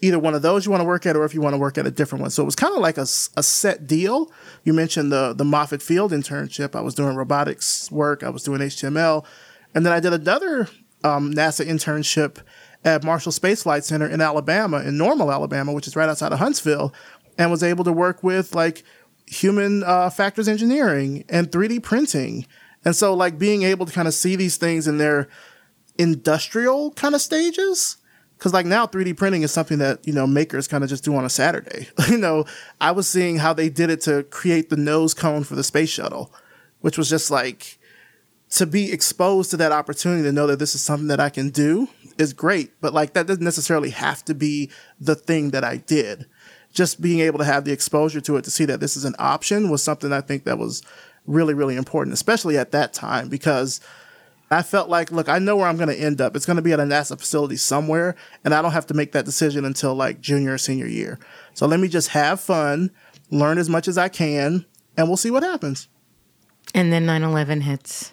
[0.00, 1.78] either one of those you want to work at, or if you want to work
[1.78, 2.30] at a different one.
[2.30, 4.32] So it was kind of like a, a set deal.
[4.64, 6.74] You mentioned the the Moffett Field internship.
[6.74, 8.24] I was doing robotics work.
[8.24, 9.24] I was doing HTML,
[9.72, 10.68] and then I did another
[11.06, 12.42] um, NASA internship
[12.84, 16.38] at Marshall Space Flight Center in Alabama, in Normal, Alabama, which is right outside of
[16.38, 16.92] Huntsville,
[17.38, 18.82] and was able to work with like
[19.26, 22.46] human uh, factors engineering and 3D printing.
[22.84, 25.28] And so, like, being able to kind of see these things in their
[25.98, 27.96] industrial kind of stages.
[28.38, 31.16] Cause like now 3D printing is something that, you know, makers kind of just do
[31.16, 31.88] on a Saturday.
[32.10, 32.44] you know,
[32.82, 35.88] I was seeing how they did it to create the nose cone for the space
[35.88, 36.30] shuttle,
[36.82, 37.75] which was just like,
[38.56, 41.50] to be exposed to that opportunity to know that this is something that I can
[41.50, 42.72] do is great.
[42.80, 46.26] But like that doesn't necessarily have to be the thing that I did.
[46.72, 49.14] Just being able to have the exposure to it to see that this is an
[49.18, 50.82] option was something I think that was
[51.26, 53.78] really, really important, especially at that time, because
[54.50, 56.34] I felt like, look, I know where I'm going to end up.
[56.34, 59.12] It's going to be at a NASA facility somewhere, and I don't have to make
[59.12, 61.18] that decision until like junior or senior year.
[61.52, 62.90] So let me just have fun,
[63.30, 64.64] learn as much as I can,
[64.96, 65.88] and we'll see what happens.
[66.74, 68.12] And then 9 11 hits.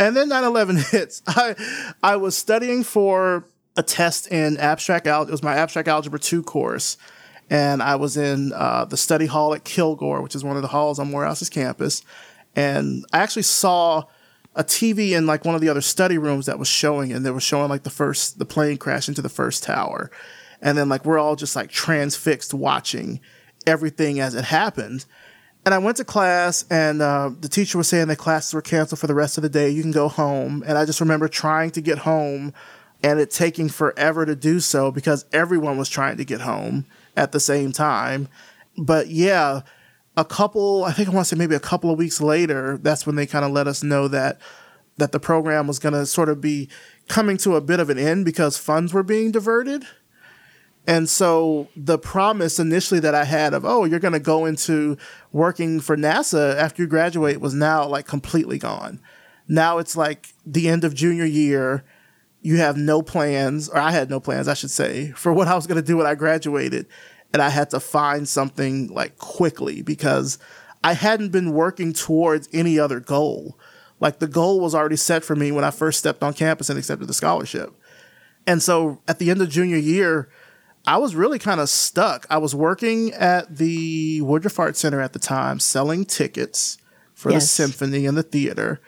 [0.00, 1.22] And then 9-11 hits.
[1.28, 1.54] I
[2.02, 3.44] I was studying for
[3.76, 5.30] a test in abstract algebra.
[5.30, 6.96] It was my abstract algebra 2 course.
[7.50, 10.68] And I was in uh, the study hall at Kilgore, which is one of the
[10.68, 12.02] halls on Morehouse's campus.
[12.56, 14.04] And I actually saw
[14.54, 17.30] a TV in like one of the other study rooms that was showing, and they
[17.30, 20.10] were showing like the first, the plane crash into the first tower.
[20.62, 23.20] And then like we're all just like transfixed watching
[23.66, 25.04] everything as it happened.
[25.64, 28.98] And I went to class, and uh, the teacher was saying that classes were canceled
[28.98, 29.68] for the rest of the day.
[29.68, 30.64] You can go home.
[30.66, 32.54] And I just remember trying to get home
[33.02, 36.86] and it taking forever to do so because everyone was trying to get home
[37.16, 38.28] at the same time.
[38.76, 39.62] But yeah,
[40.16, 43.06] a couple, I think I want to say maybe a couple of weeks later, that's
[43.06, 44.40] when they kind of let us know that
[44.96, 46.68] that the program was going to sort of be
[47.08, 49.82] coming to a bit of an end because funds were being diverted.
[50.86, 54.96] And so the promise initially that I had of, oh, you're going to go into
[55.30, 59.00] working for NASA after you graduate was now like completely gone.
[59.46, 61.84] Now it's like the end of junior year.
[62.42, 65.54] You have no plans, or I had no plans, I should say, for what I
[65.54, 66.86] was going to do when I graduated.
[67.34, 70.38] And I had to find something like quickly because
[70.82, 73.58] I hadn't been working towards any other goal.
[74.00, 76.78] Like the goal was already set for me when I first stepped on campus and
[76.78, 77.74] accepted the scholarship.
[78.46, 80.30] And so at the end of junior year,
[80.86, 82.26] I was really kind of stuck.
[82.30, 86.78] I was working at the Woodruff Art Center at the time, selling tickets
[87.14, 87.42] for yes.
[87.42, 88.80] the symphony and the theater.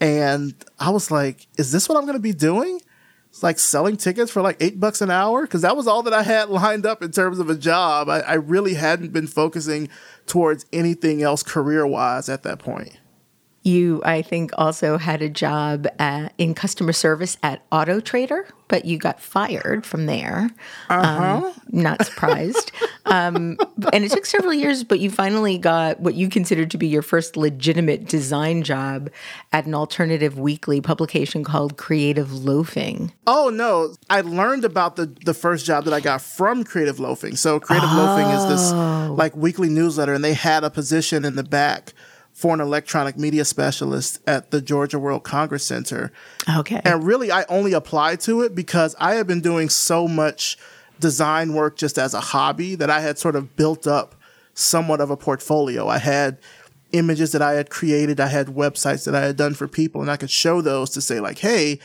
[0.00, 2.80] And I was like, is this what I'm going to be doing?
[3.28, 5.46] It's like selling tickets for like eight bucks an hour.
[5.46, 8.08] Cause that was all that I had lined up in terms of a job.
[8.08, 9.88] I, I really hadn't been focusing
[10.26, 12.98] towards anything else career wise at that point.
[13.62, 18.86] You, I think, also had a job at, in customer service at Auto Trader, but
[18.86, 20.50] you got fired from there.
[20.88, 21.46] Uh-huh.
[21.46, 22.72] Um, not surprised.
[23.06, 23.58] um,
[23.92, 27.02] and it took several years, but you finally got what you considered to be your
[27.02, 29.10] first legitimate design job
[29.52, 33.12] at an alternative weekly publication called Creative Loafing.
[33.26, 37.36] Oh no, I learned about the the first job that I got from Creative Loafing.
[37.36, 37.96] So Creative oh.
[37.96, 39.14] Loafing is this oh.
[39.16, 41.92] like weekly newsletter, and they had a position in the back
[42.32, 46.12] for an electronic media specialist at the Georgia World Congress Center.
[46.56, 46.80] Okay.
[46.84, 50.58] And really, I only applied to it because I had been doing so much
[50.98, 54.14] design work just as a hobby that I had sort of built up
[54.54, 55.88] somewhat of a portfolio.
[55.88, 56.38] I had
[56.92, 60.10] images that I had created, I had websites that I had done for people, and
[60.10, 61.78] I could show those to say, like, hey,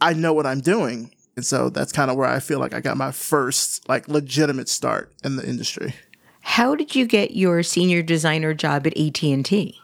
[0.00, 1.10] I know what I'm doing.
[1.36, 4.68] And so that's kind of where I feel like I got my first like legitimate
[4.68, 5.94] start in the industry.
[6.40, 9.80] How did you get your senior designer job at AT&T?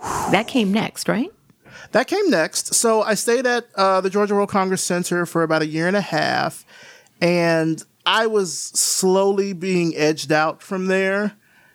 [0.00, 1.30] That came next, right?
[1.92, 2.74] That came next.
[2.74, 5.96] So I stayed at uh, the Georgia World Congress Center for about a year and
[5.96, 6.64] a half,
[7.20, 11.32] and I was slowly being edged out from there.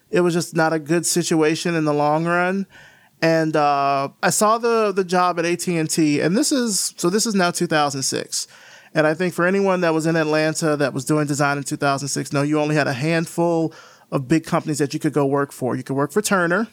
[0.10, 2.68] It was just not a good situation in the long run.
[3.22, 7.10] And uh, I saw the the job at AT and T, and this is so
[7.10, 8.48] this is now 2006.
[8.94, 12.32] And I think for anyone that was in Atlanta that was doing design in 2006,
[12.32, 13.74] no, you only had a handful
[14.10, 15.76] of big companies that you could go work for.
[15.76, 16.68] You could work for Turner,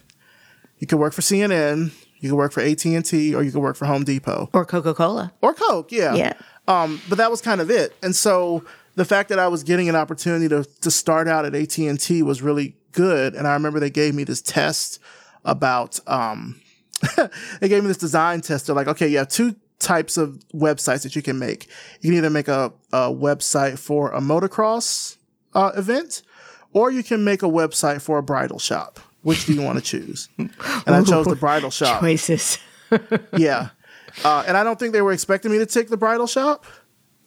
[0.82, 3.62] you could work for CNN, you could work for AT and T, or you could
[3.62, 5.92] work for Home Depot or Coca Cola or Coke.
[5.92, 6.32] Yeah, yeah.
[6.66, 7.94] Um, but that was kind of it.
[8.02, 8.64] And so
[8.96, 12.00] the fact that I was getting an opportunity to to start out at AT and
[12.00, 13.36] T was really good.
[13.36, 14.98] And I remember they gave me this test
[15.44, 16.60] about um,
[17.60, 18.66] they gave me this design test.
[18.66, 21.68] They're like, okay, you have two types of websites that you can make.
[22.00, 25.16] You can either make a, a website for a motocross
[25.54, 26.22] uh, event,
[26.72, 28.98] or you can make a website for a bridal shop.
[29.22, 30.28] Which do you want to choose?
[30.36, 30.50] And
[30.86, 32.00] I chose the bridal shop.
[32.00, 32.58] Choices.
[33.36, 33.70] yeah.
[34.24, 36.64] Uh, and I don't think they were expecting me to take the bridal shop.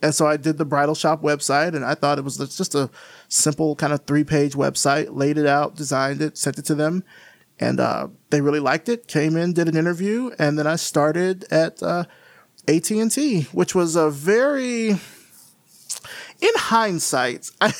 [0.01, 2.89] And so I did the bridal shop website, and I thought it was just a
[3.27, 7.03] simple kind of three page website, laid it out, designed it, sent it to them.
[7.59, 11.45] And uh, they really liked it, came in, did an interview, and then I started
[11.49, 12.03] at uh,
[12.67, 14.99] AT&T, which was a very
[16.41, 17.73] in hindsight, I,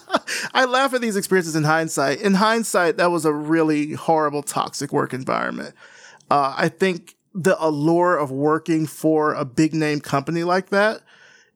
[0.54, 2.20] I laugh at these experiences in hindsight.
[2.20, 5.74] In hindsight, that was a really horrible, toxic work environment.
[6.30, 11.02] Uh, I think the allure of working for a big name company like that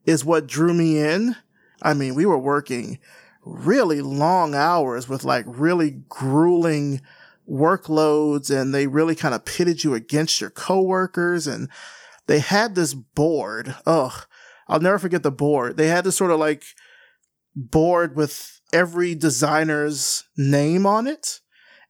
[0.05, 1.35] is what drew me in.
[1.81, 2.99] I mean, we were working
[3.43, 7.01] really long hours with like really grueling
[7.49, 11.67] workloads and they really kind of pitted you against your coworkers and
[12.27, 13.75] they had this board.
[13.85, 14.25] Ugh
[14.71, 15.75] I'll never forget the board.
[15.75, 16.63] They had this sort of like
[17.55, 21.41] board with every designer's name on it.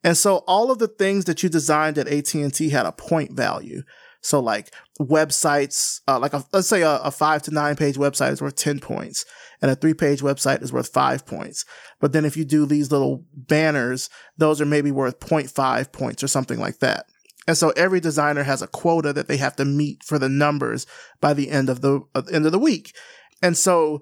[0.04, 3.84] And so all of the things that you designed at AT&T had a point value.
[4.24, 8.32] So like websites, uh, like a, let's say a, a, five to nine page website
[8.32, 9.26] is worth 10 points
[9.62, 11.66] and a three page website is worth five points.
[12.00, 16.28] But then if you do these little banners, those are maybe worth 0.5 points or
[16.28, 17.06] something like that.
[17.48, 20.86] And so every designer has a quota that they have to meet for the numbers
[21.20, 22.96] by the end of the uh, end of the week.
[23.42, 24.02] And so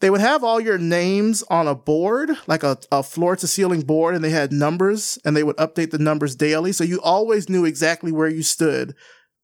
[0.00, 3.82] they would have all your names on a board, like a, a floor to ceiling
[3.82, 6.72] board, and they had numbers and they would update the numbers daily.
[6.72, 8.94] So you always knew exactly where you stood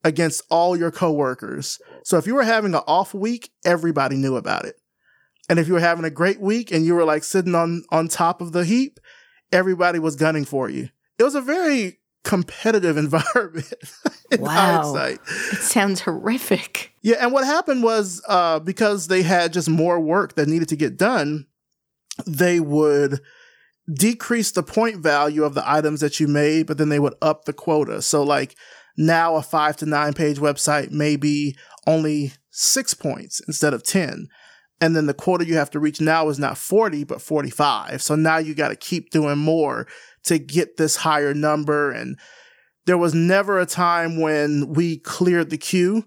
[0.03, 1.79] against all your coworkers.
[2.05, 4.77] So if you were having an off week, everybody knew about it.
[5.49, 8.09] And if you were having a great week and you were like sitting on, on
[8.09, 8.99] top of the heap,
[9.53, 10.89] everybody was gunning for you.
[11.19, 13.73] It was a very competitive environment
[14.31, 14.83] in wow.
[14.83, 15.21] hindsight.
[15.53, 16.93] It sounds horrific.
[17.03, 20.77] Yeah, and what happened was uh, because they had just more work that needed to
[20.77, 21.47] get done,
[22.27, 23.21] they would
[23.93, 27.45] decrease the point value of the items that you made, but then they would up
[27.45, 28.03] the quota.
[28.03, 28.57] So like
[28.97, 31.57] Now a five to nine page website may be
[31.87, 34.27] only six points instead of 10.
[34.81, 38.03] And then the quota you have to reach now is not 40, but 45.
[38.03, 39.87] So now you got to keep doing more
[40.27, 41.91] to get this higher number.
[41.91, 42.19] And
[42.87, 46.05] there was never a time when we cleared the queue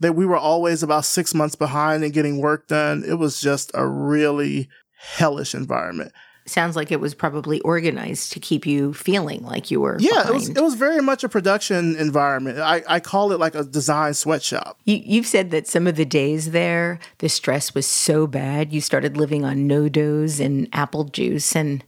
[0.00, 3.04] that we were always about six months behind in getting work done.
[3.06, 6.12] It was just a really hellish environment.
[6.44, 9.96] Sounds like it was probably organized to keep you feeling like you were.
[10.00, 10.28] Yeah, behind.
[10.28, 10.48] it was.
[10.48, 12.58] It was very much a production environment.
[12.58, 14.80] I, I call it like a design sweatshop.
[14.84, 18.80] You, you've said that some of the days there, the stress was so bad, you
[18.80, 21.84] started living on NoDoz and apple juice, and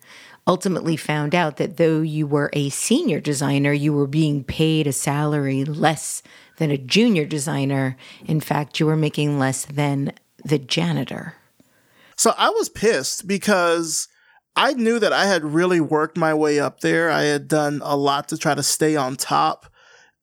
[0.46, 4.92] ultimately found out that though you were a senior designer, you were being paid a
[4.92, 6.22] salary less
[6.58, 7.96] than a junior designer.
[8.26, 10.12] In fact, you were making less than
[10.44, 11.34] the janitor.
[12.16, 14.08] So I was pissed because
[14.56, 17.10] I knew that I had really worked my way up there.
[17.10, 19.66] I had done a lot to try to stay on top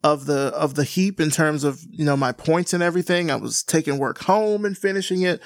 [0.03, 3.30] of the of the heap in terms of, you know, my points and everything.
[3.30, 5.41] I was taking work home and finishing it.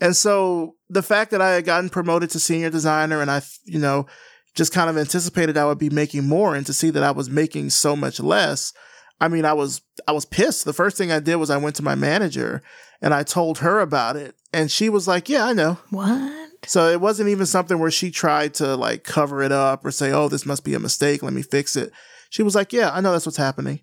[0.00, 3.78] And so the fact that I had gotten promoted to senior designer and I, you
[3.78, 4.06] know,
[4.54, 7.30] just kind of anticipated I would be making more and to see that I was
[7.30, 8.72] making so much less,
[9.20, 10.64] I mean, I was, I was pissed.
[10.64, 12.62] The first thing I did was I went to my manager
[13.00, 14.34] and I told her about it.
[14.52, 15.78] And she was like, yeah, I know.
[15.90, 16.50] What?
[16.66, 20.12] So it wasn't even something where she tried to like cover it up or say,
[20.12, 21.22] oh, this must be a mistake.
[21.22, 21.92] Let me fix it.
[22.30, 23.80] She was like, yeah, I know that's what's happening.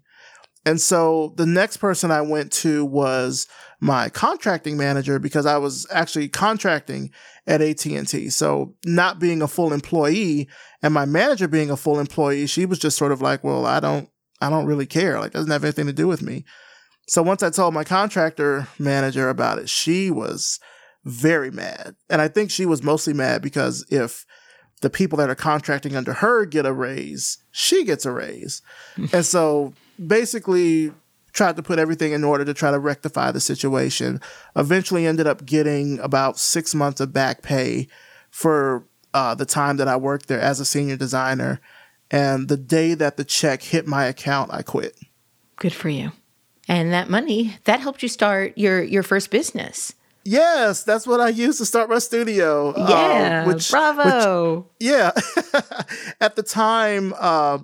[0.65, 3.47] And so the next person I went to was
[3.81, 7.09] my contracting manager because I was actually contracting
[7.47, 8.29] at AT&T.
[8.29, 10.47] So not being a full employee
[10.83, 13.79] and my manager being a full employee, she was just sort of like, well, I
[13.79, 14.07] don't,
[14.39, 15.19] I don't really care.
[15.19, 16.45] Like, doesn't have anything to do with me.
[17.07, 20.59] So once I told my contractor manager about it, she was
[21.03, 21.95] very mad.
[22.07, 24.25] And I think she was mostly mad because if
[24.81, 28.61] the people that are contracting under her get a raise, she gets a raise.
[29.11, 29.73] and so
[30.05, 30.91] basically
[31.33, 34.19] tried to put everything in order to try to rectify the situation.
[34.55, 37.87] Eventually ended up getting about six months of back pay
[38.29, 41.59] for uh, the time that I worked there as a senior designer.
[42.09, 44.97] And the day that the check hit my account, I quit.
[45.55, 46.11] Good for you.
[46.67, 49.93] And that money, that helped you start your, your first business.
[50.23, 52.73] Yes, that's what I used to start my studio.
[52.77, 54.59] Yeah, uh, which, bravo.
[54.59, 55.11] Which, yeah.
[56.21, 57.59] At the time, uh,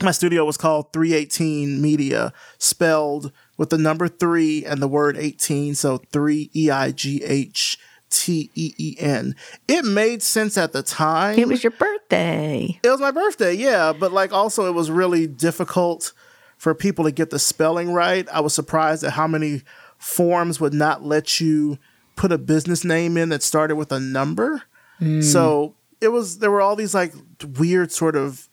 [0.00, 5.74] my studio was called 318 Media, spelled with the number three and the word 18.
[5.74, 7.78] So 3 E I G H
[8.08, 9.34] T E E N.
[9.68, 11.38] It made sense at the time.
[11.38, 12.78] It was your birthday.
[12.82, 13.92] It was my birthday, yeah.
[13.92, 16.12] But like also, it was really difficult
[16.56, 18.26] for people to get the spelling right.
[18.32, 19.62] I was surprised at how many
[19.98, 21.78] forms would not let you
[22.16, 24.62] put a business name in that started with a number.
[25.00, 25.22] Mm.
[25.24, 27.14] So it was, there were all these like
[27.58, 28.48] weird sort of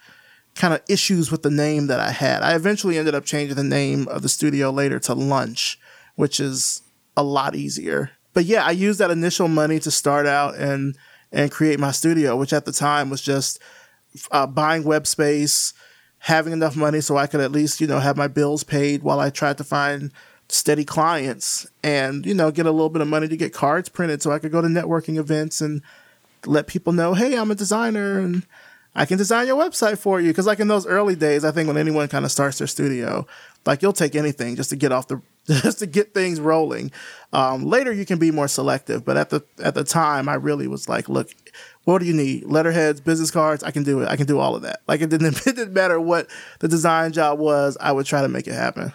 [0.60, 2.44] kind of issues with the name that I had.
[2.44, 5.80] I eventually ended up changing the name of the studio later to Lunch,
[6.16, 6.82] which is
[7.16, 8.12] a lot easier.
[8.34, 10.96] But yeah, I used that initial money to start out and
[11.32, 13.60] and create my studio, which at the time was just
[14.32, 15.74] uh, buying web space,
[16.20, 19.20] having enough money so I could at least you know have my bills paid while
[19.20, 20.12] I tried to find
[20.50, 24.22] steady clients and you know get a little bit of money to get cards printed
[24.22, 25.82] so I could go to networking events and
[26.46, 28.46] let people know, hey, I'm a designer and
[28.96, 30.34] I can design your website for you.
[30.34, 33.26] Cause like in those early days, I think when anyone kind of starts their studio,
[33.66, 36.92] like you'll take anything just to get off the, just to get things rolling.
[37.32, 40.68] Um, later you can be more selective, but at the, at the time I really
[40.68, 41.30] was like, look,
[41.84, 42.46] what do you need?
[42.46, 43.64] Letterheads, business cards.
[43.64, 44.10] I can do it.
[44.10, 44.82] I can do all of that.
[44.88, 46.28] Like it didn't, it didn't matter what
[46.60, 47.78] the design job was.
[47.80, 48.94] I would try to make it happen.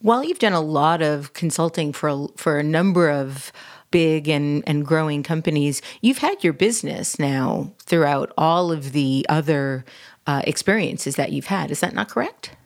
[0.00, 3.50] While you've done a lot of consulting for for a number of
[3.94, 9.84] big and, and growing companies, you've had your business now throughout all of the other
[10.26, 11.70] uh, experiences that you've had.
[11.70, 12.56] Is that not correct?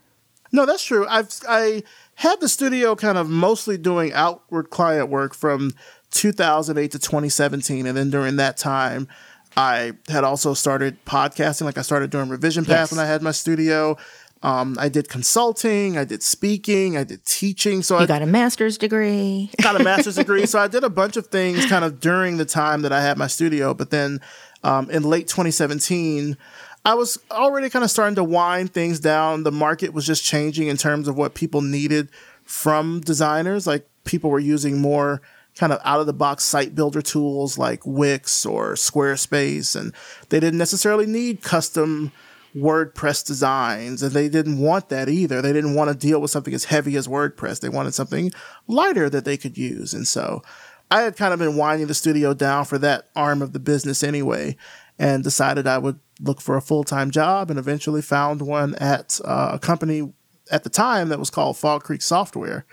[0.53, 1.07] No, that's true.
[1.07, 1.83] I've I
[2.15, 5.75] had the studio kind of mostly doing outward client work from
[6.13, 9.07] 2008 to 2017, and then during that time,
[9.55, 11.67] I had also started podcasting.
[11.67, 12.93] Like I started doing Revision Path yes.
[12.93, 13.99] when I had my studio.
[14.43, 17.83] Um, I did consulting, I did speaking, I did teaching.
[17.83, 19.51] So you I got a master's degree.
[19.63, 20.47] got a master's degree.
[20.47, 23.19] So I did a bunch of things kind of during the time that I had
[23.19, 23.75] my studio.
[23.75, 24.21] But then
[24.63, 26.37] um, in late 2017,
[26.85, 29.43] I was already kind of starting to wind things down.
[29.43, 32.09] The market was just changing in terms of what people needed
[32.45, 33.67] from designers.
[33.67, 35.21] Like people were using more
[35.57, 39.93] kind of out of the box site builder tools like Wix or Squarespace, and
[40.29, 42.13] they didn't necessarily need custom
[42.55, 45.43] WordPress designs, and they didn't want that either.
[45.43, 47.61] They didn't want to deal with something as heavy as WordPress.
[47.61, 48.33] They wanted something
[48.67, 49.95] lighter that they could use.
[49.95, 50.43] And so
[50.91, 54.03] I had kind of been winding the studio down for that arm of the business
[54.03, 54.57] anyway,
[54.99, 59.21] and decided I would look for a full time job and eventually found one at
[59.25, 60.13] uh, a company
[60.51, 62.65] at the time that was called Fog Creek Software.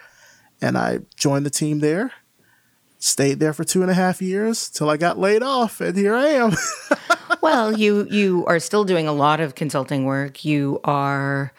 [0.61, 2.13] And I joined the team there,
[3.05, 6.15] stayed there for two and a half years till I got laid off, and here
[6.15, 6.53] I am.
[7.41, 10.43] well, you you are still doing a lot of consulting work.
[10.43, 11.53] You are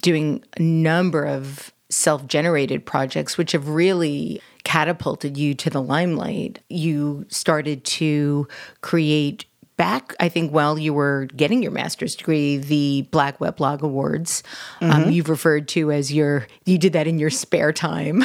[0.00, 6.60] doing a number of self-generated projects which have really catapulted you to the limelight.
[6.70, 8.48] You started to
[8.80, 9.44] create
[9.76, 14.42] back, I think, while you were getting your master's degree, the Black Weblog Awards,
[14.80, 15.02] um, mm-hmm.
[15.02, 18.24] um, you've referred to as your, you did that in your spare time.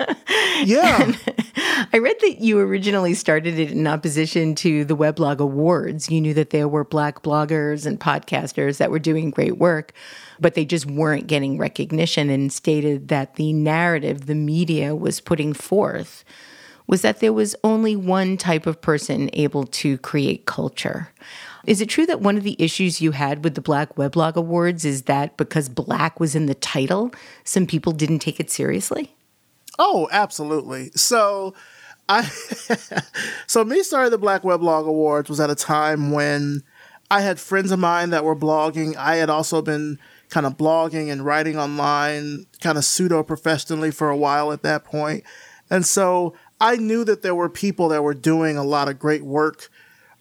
[0.64, 1.12] yeah.
[1.92, 6.10] I read that you originally started it in opposition to the Weblog Awards.
[6.10, 9.92] You knew that there were Black bloggers and podcasters that were doing great work,
[10.40, 15.52] but they just weren't getting recognition and stated that the narrative the media was putting
[15.52, 16.24] forth
[16.88, 21.12] was that there was only one type of person able to create culture.
[21.66, 24.84] Is it true that one of the issues you had with the Black Weblog Awards
[24.84, 27.12] is that because Black was in the title,
[27.44, 29.14] some people didn't take it seriously?
[29.78, 30.90] Oh, absolutely.
[30.94, 31.54] So,
[32.08, 32.22] I
[33.46, 36.62] so me starting the Black Weblog Awards was at a time when
[37.10, 38.96] I had friends of mine that were blogging.
[38.96, 39.98] I had also been
[40.28, 44.84] kind of blogging and writing online, kind of pseudo professionally for a while at that
[44.84, 45.24] point.
[45.70, 49.24] And so I knew that there were people that were doing a lot of great
[49.24, 49.70] work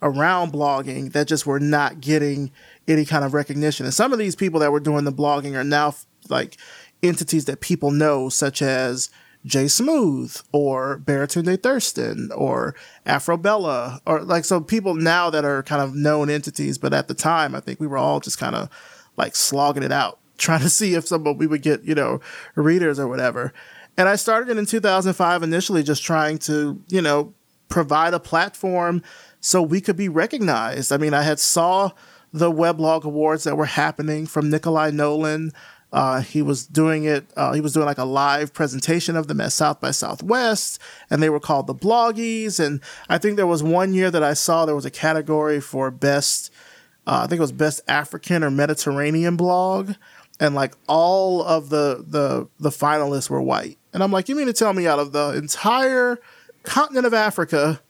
[0.01, 2.51] around blogging that just were not getting
[2.87, 3.85] any kind of recognition.
[3.85, 5.95] And some of these people that were doing the blogging are now
[6.29, 6.57] like
[7.01, 9.09] entities that people know, such as
[9.47, 12.75] Jay Smooth or Baratunde Thurston or
[13.05, 17.13] Afrobella or like so people now that are kind of known entities, but at the
[17.13, 18.69] time I think we were all just kind of
[19.15, 22.19] like slogging it out, trying to see if someone we would get, you know,
[22.55, 23.53] readers or whatever.
[23.97, 27.33] And I started it in 2005 initially just trying to, you know,
[27.69, 29.01] provide a platform
[29.39, 30.91] so we could be recognized.
[30.91, 31.91] I mean, I had saw
[32.33, 35.51] the Weblog Awards that were happening from Nikolai Nolan.
[35.91, 37.25] Uh, he was doing it.
[37.37, 40.79] Uh, he was doing like a live presentation of them at South by Southwest,
[41.09, 42.59] and they were called the Bloggies.
[42.59, 45.89] And I think there was one year that I saw there was a category for
[45.89, 46.51] best.
[47.05, 49.93] Uh, I think it was best African or Mediterranean blog,
[50.41, 53.77] and like all of the the the finalists were white.
[53.93, 56.19] And I'm like, you mean to tell me out of the entire
[56.63, 57.81] continent of Africa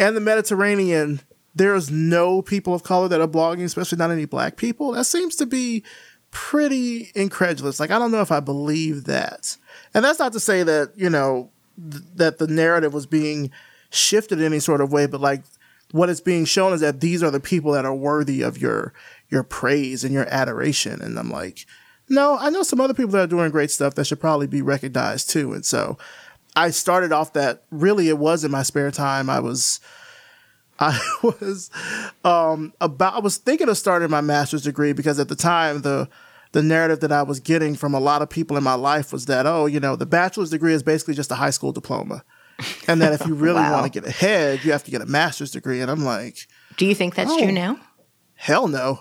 [0.00, 1.20] and the Mediterranean,
[1.54, 4.92] there's no people of color that are blogging, especially not any black people?
[4.92, 5.84] That seems to be
[6.30, 7.80] pretty incredulous.
[7.80, 9.56] Like, I don't know if I believe that.
[9.94, 11.50] And that's not to say that, you know,
[11.90, 13.50] th- that the narrative was being
[13.90, 15.42] shifted in any sort of way, but like
[15.92, 18.92] what is being shown is that these are the people that are worthy of your
[19.28, 21.00] your praise and your adoration.
[21.00, 21.66] And I'm like,
[22.08, 24.62] no, I know some other people that are doing great stuff that should probably be
[24.62, 25.52] recognized too.
[25.52, 25.98] And so
[26.56, 29.30] I started off that really it was in my spare time.
[29.30, 29.80] I was
[30.80, 31.70] I was
[32.24, 36.08] um, about I was thinking of starting my master's degree because at the time the
[36.52, 39.26] the narrative that I was getting from a lot of people in my life was
[39.26, 42.24] that oh, you know, the bachelor's degree is basically just a high school diploma.
[42.88, 43.72] And that if you really wow.
[43.72, 45.80] want to get ahead, you have to get a master's degree.
[45.80, 47.78] And I'm like, Do you think that's oh, true now?
[48.34, 49.00] Hell no.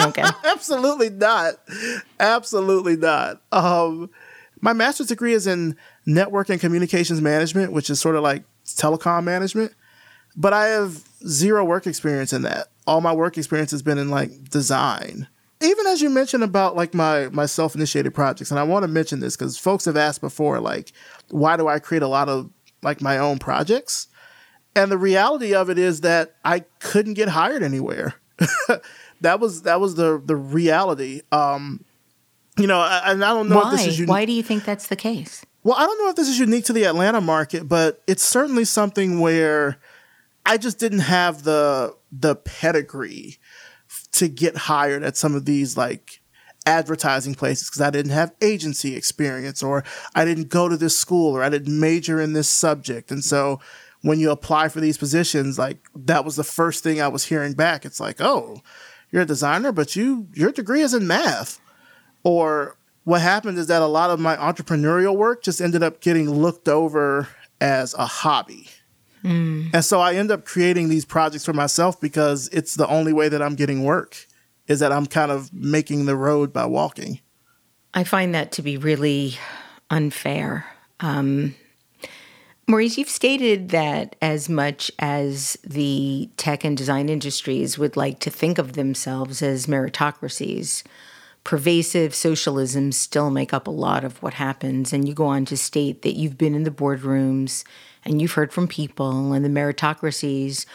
[0.00, 0.24] Okay.
[0.44, 1.54] Absolutely not.
[2.18, 3.40] Absolutely not.
[3.52, 4.10] Um,
[4.60, 9.24] my master's degree is in network and communications management, which is sort of like telecom
[9.24, 9.72] management.
[10.36, 12.68] But I have zero work experience in that.
[12.86, 15.28] All my work experience has been in like design.
[15.62, 19.20] Even as you mentioned about like my my self-initiated projects, and I want to mention
[19.20, 20.92] this because folks have asked before, like,
[21.30, 22.50] why do I create a lot of
[22.82, 24.08] like my own projects?
[24.76, 28.14] And the reality of it is that I couldn't get hired anywhere.
[29.20, 31.22] that was that was the the reality.
[31.30, 31.84] Um,
[32.58, 33.72] you know, and I don't know Why?
[33.72, 34.10] if this is unique.
[34.10, 35.44] Why do you think that's the case?
[35.62, 38.64] Well, I don't know if this is unique to the Atlanta market, but it's certainly
[38.64, 39.78] something where
[40.46, 43.38] I just didn't have the the pedigree
[44.12, 46.20] to get hired at some of these like
[46.66, 49.84] advertising places because I didn't have agency experience or
[50.14, 53.10] I didn't go to this school or I didn't major in this subject.
[53.10, 53.60] And so
[54.02, 57.54] when you apply for these positions, like that was the first thing I was hearing
[57.54, 57.84] back.
[57.84, 58.62] It's like, oh,
[59.10, 61.60] you're a designer, but you your degree is in math.
[62.22, 66.30] Or what happened is that a lot of my entrepreneurial work just ended up getting
[66.30, 67.28] looked over
[67.60, 68.68] as a hobby.
[69.24, 69.70] Mm.
[69.72, 73.28] And so I end up creating these projects for myself because it's the only way
[73.28, 74.26] that I'm getting work
[74.66, 77.20] is that I'm kind of making the road by walking.
[77.94, 79.36] I find that to be really
[79.90, 80.66] unfair.
[81.00, 81.54] Um,
[82.66, 88.30] Maurice, you've stated that as much as the tech and design industries would like to
[88.30, 90.82] think of themselves as meritocracies,
[91.44, 94.94] pervasive socialisms still make up a lot of what happens.
[94.94, 97.64] And you go on to state that you've been in the boardrooms
[98.04, 100.66] and you've heard from people, and the meritocracies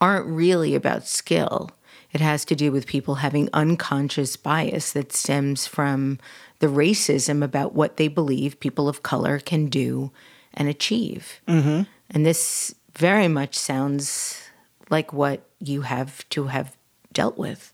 [0.00, 1.70] aren't really about skill.
[2.12, 6.18] It has to do with people having unconscious bias that stems from
[6.60, 10.10] the racism about what they believe people of color can do
[10.54, 11.40] and achieve.
[11.46, 11.82] Mm-hmm.
[12.10, 14.42] And this very much sounds
[14.90, 16.76] like what you have to have
[17.12, 17.72] dealt with.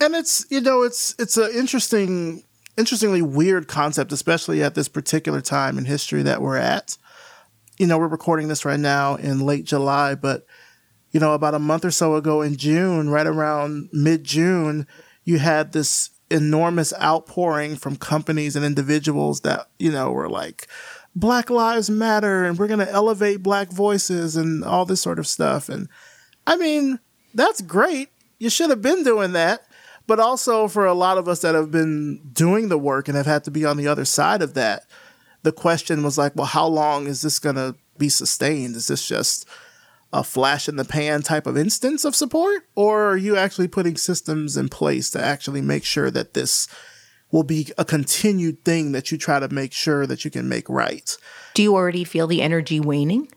[0.00, 2.44] And it's you know it's it's an interesting,
[2.76, 6.96] interestingly weird concept, especially at this particular time in history that we're at.
[7.80, 10.44] You know, we're recording this right now in late July, but
[11.12, 14.86] you know, about a month or so ago in June, right around mid June,
[15.24, 20.68] you had this enormous outpouring from companies and individuals that, you know, were like,
[21.16, 25.26] Black Lives Matter and we're going to elevate black voices and all this sort of
[25.26, 25.70] stuff.
[25.70, 25.88] And
[26.46, 27.00] I mean,
[27.32, 28.10] that's great.
[28.38, 29.62] You should have been doing that.
[30.06, 33.24] But also for a lot of us that have been doing the work and have
[33.24, 34.84] had to be on the other side of that,
[35.42, 38.76] the question was like, well, how long is this going to be sustained?
[38.76, 39.46] Is this just
[40.12, 42.62] a flash in the pan type of instance of support?
[42.74, 46.68] Or are you actually putting systems in place to actually make sure that this
[47.30, 50.68] will be a continued thing that you try to make sure that you can make
[50.68, 51.16] right?
[51.54, 53.28] Do you already feel the energy waning?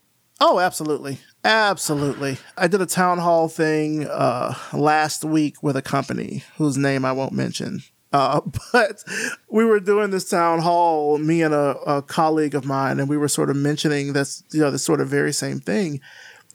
[0.41, 1.19] Oh, absolutely.
[1.45, 2.37] Absolutely.
[2.57, 7.11] I did a town hall thing uh, last week with a company whose name I
[7.11, 7.83] won't mention.
[8.13, 8.41] Uh,
[8.71, 9.03] but
[9.49, 13.17] we were doing this town hall, me and a, a colleague of mine, and we
[13.17, 15.99] were sort of mentioning this, you know, this sort of very same thing.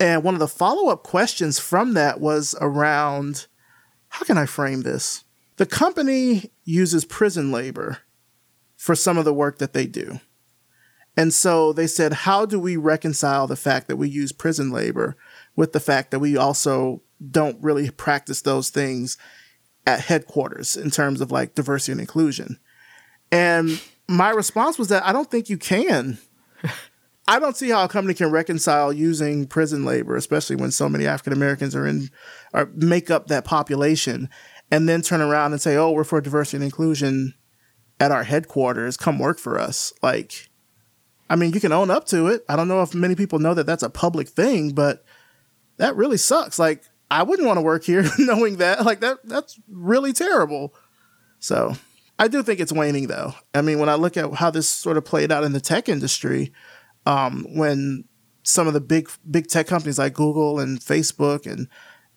[0.00, 3.46] And one of the follow up questions from that was around
[4.10, 5.24] how can I frame this?
[5.56, 7.98] The company uses prison labor
[8.76, 10.20] for some of the work that they do.
[11.16, 15.16] And so they said, how do we reconcile the fact that we use prison labor
[15.56, 19.18] with the fact that we also don't really practice those things
[19.88, 22.58] at headquarters in terms of like diversity and inclusion?
[23.32, 26.18] And my response was that I don't think you can.
[27.26, 31.06] I don't see how a company can reconcile using prison labor, especially when so many
[31.06, 32.08] African Americans are in
[32.54, 34.30] or make up that population,
[34.70, 37.34] and then turn around and say, "Oh, we're for diversity and inclusion
[38.00, 38.96] at our headquarters.
[38.96, 40.48] Come work for us." Like,
[41.28, 42.44] I mean, you can own up to it.
[42.48, 45.04] I don't know if many people know that that's a public thing, but
[45.76, 46.58] that really sucks.
[46.58, 48.84] Like, I wouldn't want to work here knowing that.
[48.84, 50.74] Like that that's really terrible.
[51.40, 51.74] So,
[52.18, 53.34] I do think it's waning though.
[53.54, 55.88] I mean, when I look at how this sort of played out in the tech
[55.88, 56.52] industry,
[57.06, 58.04] um, when
[58.42, 61.68] some of the big big tech companies like Google and Facebook and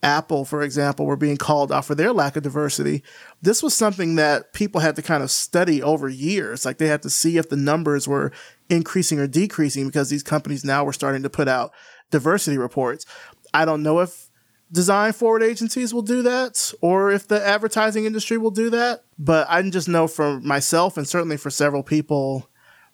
[0.04, 3.04] Apple, for example, were being called out for their lack of diversity.
[3.42, 6.66] This was something that people had to kind of study over years.
[6.66, 8.32] Like they had to see if the numbers were
[8.70, 11.72] increasing or decreasing because these companies now were starting to put out
[12.10, 13.06] diversity reports.
[13.54, 14.31] I don't know if
[14.72, 19.48] design forward agencies will do that or if the advertising industry will do that, but
[19.50, 22.50] I just know for myself and certainly for several people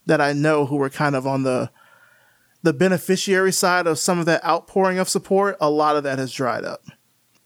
[0.06, 1.70] that I know who were kind of on the
[2.64, 6.34] the beneficiary side of some of that outpouring of support, a lot of that has
[6.34, 6.84] dried up.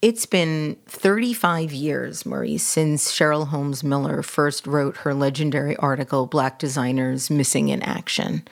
[0.01, 6.57] It's been 35 years, Maurice, since Cheryl Holmes Miller first wrote her legendary article, Black
[6.57, 8.47] Designers Missing in Action.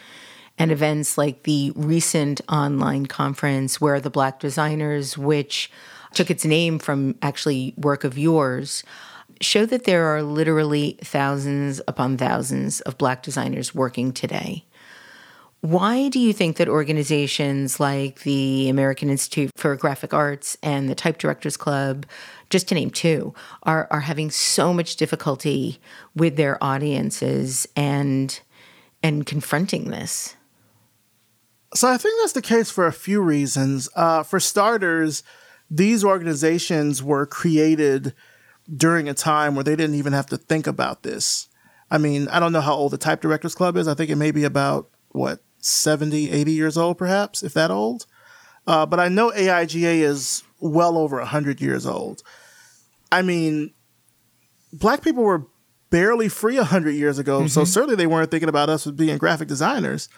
[0.59, 5.71] And events like the recent online conference where the Black designers, which
[6.13, 8.83] took its name from actually work of yours,
[9.41, 14.65] show that there are literally thousands upon thousands of Black designers working today.
[15.61, 20.95] Why do you think that organizations like the American Institute for Graphic Arts and the
[20.95, 22.05] Type Directors Club,
[22.49, 23.33] just to name two,
[23.63, 25.79] are, are having so much difficulty
[26.15, 28.39] with their audiences and
[29.01, 30.35] and confronting this?
[31.73, 33.89] So I think that's the case for a few reasons.
[33.95, 35.23] Uh, for starters,
[35.69, 38.13] these organizations were created
[38.75, 41.47] during a time where they didn't even have to think about this.
[41.91, 43.87] I mean, I don't know how old the Type Directors Club is.
[43.87, 48.05] I think it may be about what 70, 80 years old, perhaps, if that old.
[48.67, 52.21] Uh, but I know AIGA is well over 100 years old.
[53.11, 53.73] I mean,
[54.71, 55.47] black people were
[55.89, 57.47] barely free 100 years ago, mm-hmm.
[57.47, 60.09] so certainly they weren't thinking about us as being graphic designers.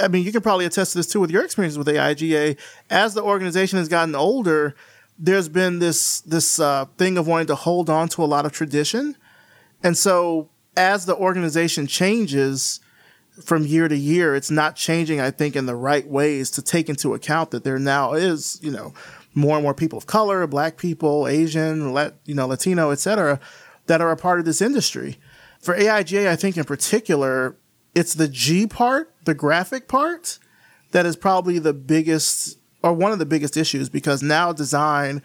[0.00, 2.58] I mean, you can probably attest to this too with your experiences with AIGA.
[2.90, 4.74] As the organization has gotten older,
[5.18, 8.52] there's been this this uh, thing of wanting to hold on to a lot of
[8.52, 9.16] tradition,
[9.82, 12.80] and so as the organization changes,
[13.40, 16.88] from year to year, it's not changing, I think, in the right ways to take
[16.88, 18.92] into account that there now is, you know,
[19.34, 23.40] more and more people of color, black people, Asian, Lat, you know, Latino, etc.,
[23.86, 25.18] that are a part of this industry.
[25.60, 27.56] For AIGA, I think in particular,
[27.94, 30.38] it's the G part, the graphic part,
[30.92, 35.22] that is probably the biggest or one of the biggest issues because now design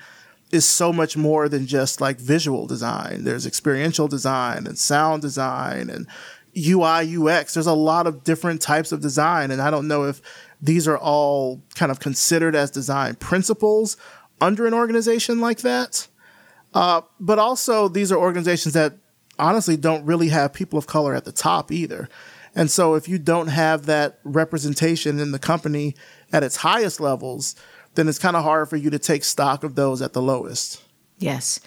[0.52, 3.24] is so much more than just like visual design.
[3.24, 6.08] There's experiential design and sound design and
[6.58, 7.54] UI, UX.
[7.54, 9.52] There's a lot of different types of design.
[9.52, 10.22] And I don't know if
[10.62, 13.98] these are all kind of considered as design principles
[14.40, 16.08] under an organization like that.
[16.74, 18.94] Uh, but also, these are organizations that
[19.40, 22.10] honestly don't really have people of color at the top either.
[22.58, 25.96] And so if you don't have that representation in the company
[26.34, 27.56] at its highest levels,
[27.96, 30.82] then it's kind of hard for you to take stock of those at the lowest.
[31.20, 31.60] Yes.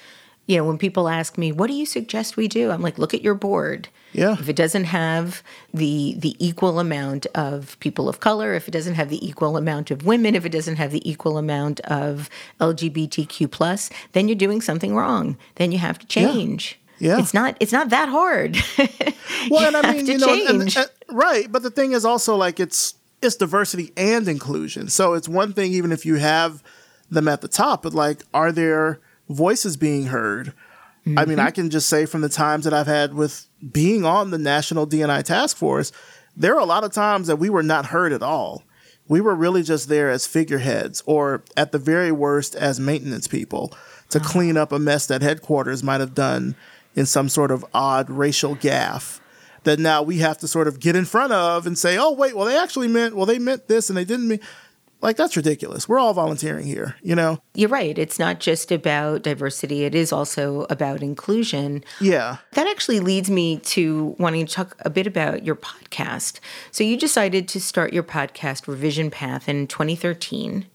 [0.47, 2.71] You know, when people ask me, what do you suggest we do?
[2.71, 3.89] I'm like, look at your board.
[4.13, 4.33] Yeah.
[4.33, 8.95] If it doesn't have the the equal amount of people of color, if it doesn't
[8.95, 12.29] have the equal amount of women, if it doesn't have the equal amount of
[12.61, 15.37] LGBTQ plus, then you're doing something wrong.
[15.55, 16.77] Then you have to change.
[16.80, 16.80] Yeah.
[17.01, 18.57] It's not it's not that hard.
[19.51, 21.51] Well, and I mean, you know, and- and- right.
[21.51, 24.89] But the thing is also like it's it's diversity and inclusion.
[24.89, 26.63] So it's one thing even if you have
[27.11, 30.53] them at the top, but like, are there voices being heard?
[31.17, 31.55] I mean, I mm-hmm.
[31.55, 35.23] can just say from the times that I've had with being on the National D&I
[35.23, 35.93] Task Force,
[36.37, 38.63] there are a lot of times that we were not heard at all.
[39.09, 43.73] We were really just there as figureheads, or at the very worst, as maintenance people
[44.11, 44.29] to uh-huh.
[44.29, 46.55] clean up a mess that headquarters might have done
[46.95, 49.21] in some sort of odd racial gaffe
[49.65, 52.35] that now we have to sort of get in front of and say, oh, wait,
[52.37, 54.41] well, they actually meant, well, they meant this and they didn't mean.
[55.03, 55.89] Like, that's ridiculous.
[55.89, 57.41] We're all volunteering here, you know?
[57.55, 57.97] You're right.
[57.97, 61.85] It's not just about diversity, it is also about inclusion.
[62.03, 62.37] Yeah.
[62.53, 66.41] That actually leads me to wanting to talk a bit about your podcast.
[66.71, 70.67] So, you decided to start your podcast, Revision Path, in 2013.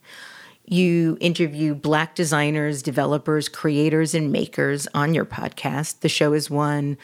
[0.68, 5.99] You interview Black designers, developers, creators, and makers on your podcast.
[5.99, 6.97] The show has won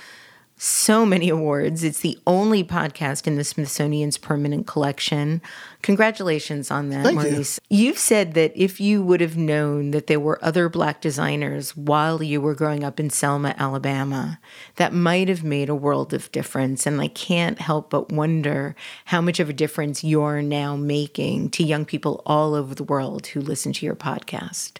[0.64, 1.84] so many awards.
[1.84, 5.42] It's the only podcast in the Smithsonian's permanent collection.
[5.82, 7.32] Congratulations on that, Thank you.
[7.32, 7.60] Maurice.
[7.68, 12.22] You've said that if you would have known that there were other Black designers while
[12.22, 14.40] you were growing up in Selma, Alabama,
[14.76, 16.86] that might have made a world of difference.
[16.86, 21.64] And I can't help but wonder how much of a difference you're now making to
[21.64, 24.74] young people all over the world who listen to your podcast.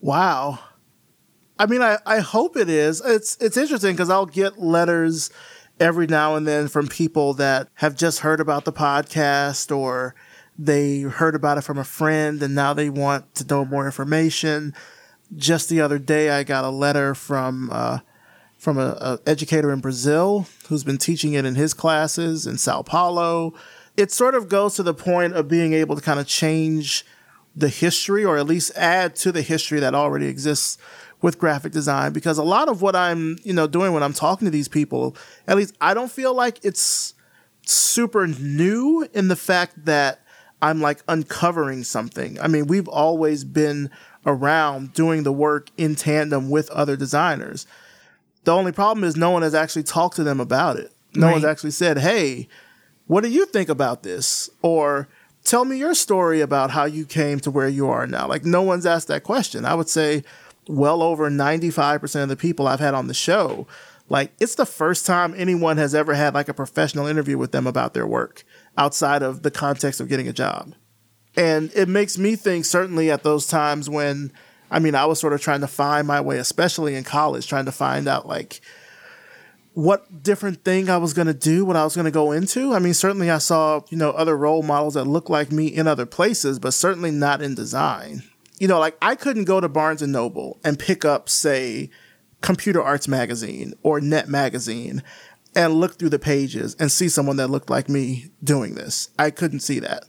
[0.00, 0.60] Wow.
[1.58, 3.00] I mean, I, I hope it is.
[3.04, 5.30] It's it's interesting because I'll get letters
[5.80, 10.14] every now and then from people that have just heard about the podcast or
[10.58, 14.74] they heard about it from a friend and now they want to know more information.
[15.36, 18.00] Just the other day, I got a letter from uh,
[18.58, 22.82] from a, a educator in Brazil who's been teaching it in his classes in Sao
[22.82, 23.54] Paulo.
[23.96, 27.04] It sort of goes to the point of being able to kind of change
[27.54, 30.78] the history or at least add to the history that already exists
[31.22, 34.44] with graphic design because a lot of what I'm, you know, doing when I'm talking
[34.44, 35.16] to these people,
[35.46, 37.14] at least I don't feel like it's
[37.64, 40.20] super new in the fact that
[40.60, 42.38] I'm like uncovering something.
[42.40, 43.90] I mean, we've always been
[44.26, 47.66] around doing the work in tandem with other designers.
[48.44, 50.92] The only problem is no one has actually talked to them about it.
[51.14, 52.48] No one's actually said, "Hey,
[53.06, 55.08] what do you think about this?" or
[55.44, 58.62] "Tell me your story about how you came to where you are now." Like no
[58.62, 59.64] one's asked that question.
[59.64, 60.24] I would say
[60.68, 63.66] well over 95% of the people I've had on the show,
[64.08, 67.66] like it's the first time anyone has ever had like a professional interview with them
[67.66, 68.44] about their work
[68.76, 70.74] outside of the context of getting a job.
[71.36, 74.32] And it makes me think certainly at those times when
[74.70, 77.64] I mean I was sort of trying to find my way, especially in college, trying
[77.64, 78.60] to find out like
[79.74, 82.74] what different thing I was going to do, what I was going to go into.
[82.74, 85.86] I mean, certainly I saw, you know, other role models that looked like me in
[85.86, 88.22] other places, but certainly not in design.
[88.62, 91.90] You know, like I couldn't go to Barnes and Noble and pick up, say,
[92.42, 95.02] Computer Arts Magazine or Net Magazine
[95.56, 99.10] and look through the pages and see someone that looked like me doing this.
[99.18, 100.04] I couldn't see that.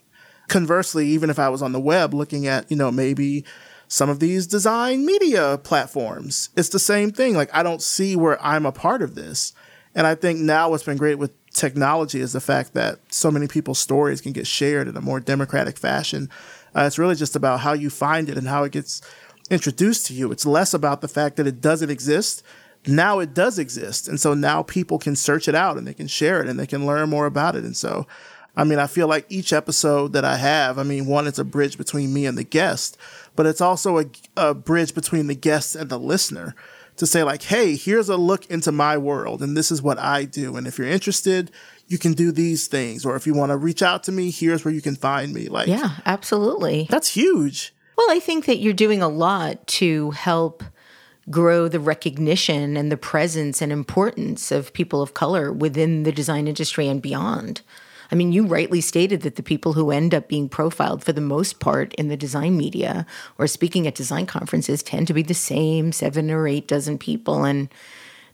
[0.49, 3.43] Conversely, even if I was on the web looking at, you know, maybe
[3.87, 7.33] some of these design media platforms, it's the same thing.
[7.33, 9.53] Like, I don't see where I'm a part of this.
[9.95, 13.47] And I think now what's been great with technology is the fact that so many
[13.47, 16.29] people's stories can get shared in a more democratic fashion.
[16.75, 19.01] Uh, it's really just about how you find it and how it gets
[19.49, 20.31] introduced to you.
[20.31, 22.43] It's less about the fact that it doesn't exist.
[22.87, 24.07] Now it does exist.
[24.07, 26.67] And so now people can search it out and they can share it and they
[26.67, 27.63] can learn more about it.
[27.63, 28.07] And so,
[28.55, 31.45] I mean, I feel like each episode that I have, I mean, one, it's a
[31.45, 32.97] bridge between me and the guest,
[33.35, 34.05] but it's also a,
[34.35, 36.55] a bridge between the guest and the listener
[36.97, 40.25] to say, like, hey, here's a look into my world and this is what I
[40.25, 40.55] do.
[40.55, 41.51] And if you're interested,
[41.93, 43.05] you can do these things.
[43.05, 45.47] Or if you want to reach out to me, here's where you can find me.
[45.47, 46.87] Like, Yeah, absolutely.
[46.89, 47.73] that's huge.
[47.95, 50.63] Well, I think that you're doing a lot to help
[51.29, 56.47] grow the recognition and the presence and importance of people of color within the design
[56.47, 57.61] industry and beyond.
[58.11, 61.21] I mean, you rightly stated that the people who end up being profiled for the
[61.21, 63.05] most part in the design media
[63.37, 67.45] or speaking at design conferences tend to be the same seven or eight dozen people.
[67.45, 67.69] And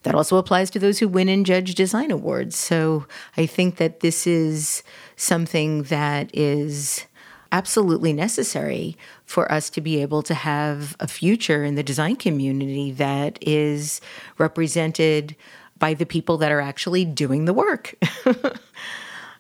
[0.04, 2.56] that also applies to those who win and judge design awards.
[2.56, 3.06] So
[3.38, 4.84] I think that this is
[5.16, 7.06] something that is
[7.52, 8.96] absolutely necessary
[9.26, 14.02] for us to be able to have a future in the design community that is
[14.38, 15.36] represented
[15.78, 17.96] by the people that are actually doing the work.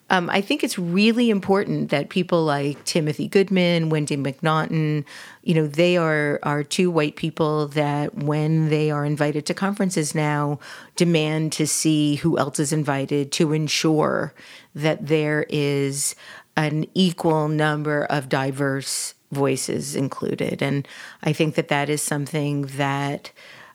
[0.09, 5.05] um, I think it's really important that people like Timothy Goodman, Wendy MacNaughton,
[5.43, 10.15] you know, they are are two white people that when they are invited to conferences
[10.15, 10.59] now
[10.95, 14.33] demand to see who else is invited to ensure
[14.73, 16.15] that there is
[16.57, 20.61] an equal number of diverse voices included.
[20.61, 20.87] And
[21.23, 23.31] I think that that is something that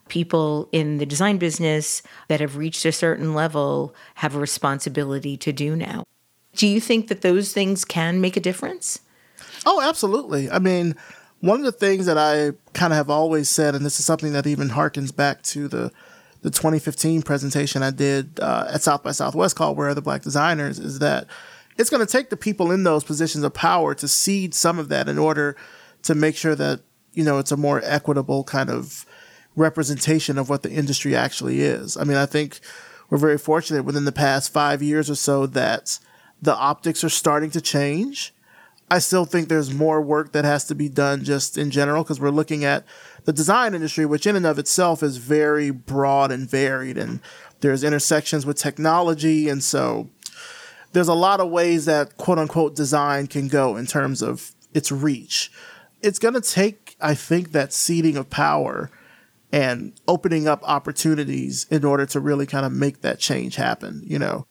[0.08, 5.52] people in the design business that have reached a certain level have a responsibility to
[5.52, 6.04] do now.
[6.56, 9.00] Do you think that those things can make a difference?
[9.66, 10.50] Oh, absolutely.
[10.50, 10.94] I mean,
[11.40, 14.32] one of the things that I kind of have always said, and this is something
[14.32, 15.92] that even harkens back to the
[16.42, 20.22] the 2015 presentation I did uh, at South by Southwest called "Where Are the Black
[20.22, 21.26] Designers," is that
[21.78, 24.90] it's going to take the people in those positions of power to cede some of
[24.90, 25.56] that in order
[26.02, 26.80] to make sure that
[27.14, 29.06] you know it's a more equitable kind of
[29.56, 31.96] representation of what the industry actually is.
[31.96, 32.60] I mean, I think
[33.08, 35.98] we're very fortunate within the past five years or so that
[36.42, 38.34] the optics are starting to change.
[38.90, 42.20] I still think there's more work that has to be done just in general because
[42.20, 42.84] we're looking at
[43.24, 47.20] the design industry, which in and of itself is very broad and varied, and
[47.60, 49.48] there's intersections with technology.
[49.48, 50.10] And so
[50.92, 54.92] there's a lot of ways that quote unquote design can go in terms of its
[54.92, 55.50] reach.
[56.02, 58.90] It's going to take, I think, that ceding of power
[59.50, 64.18] and opening up opportunities in order to really kind of make that change happen, you
[64.18, 64.46] know.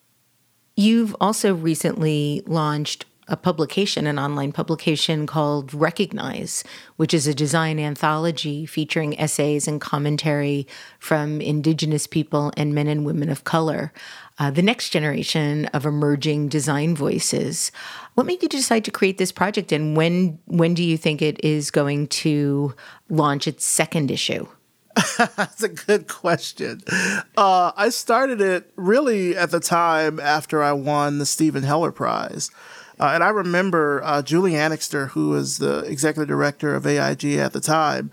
[0.75, 6.63] You've also recently launched a publication, an online publication called Recognize,
[6.97, 10.67] which is a design anthology featuring essays and commentary
[10.99, 13.93] from Indigenous people and men and women of color,
[14.39, 17.71] uh, the next generation of emerging design voices.
[18.15, 21.43] What made you decide to create this project, and when when do you think it
[21.43, 22.73] is going to
[23.09, 24.47] launch its second issue?
[25.17, 26.81] That's a good question.
[27.35, 32.51] Uh, I started it really at the time after I won the Steven Heller Prize.
[32.99, 37.53] Uh, and I remember uh, Julie Anixter, who was the executive director of AIGA at
[37.53, 38.11] the time,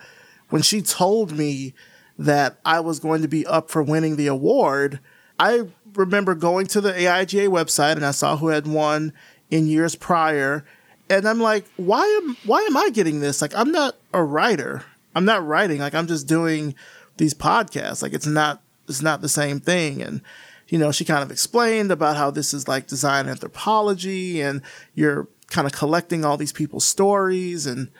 [0.48, 1.74] when she told me
[2.18, 5.00] that I was going to be up for winning the award,
[5.38, 9.12] I remember going to the AIGA website and I saw who had won
[9.50, 10.64] in years prior.
[11.08, 13.42] And I'm like, why am why am I getting this?
[13.42, 14.84] Like I'm not a writer.
[15.14, 15.80] I'm not writing.
[15.80, 16.74] Like I'm just doing
[17.16, 18.02] these podcasts.
[18.02, 20.02] Like it's not it's not the same thing.
[20.02, 20.22] And
[20.68, 24.62] you know, she kind of explained about how this is like design anthropology and
[24.94, 27.90] you're kind of collecting all these people's stories and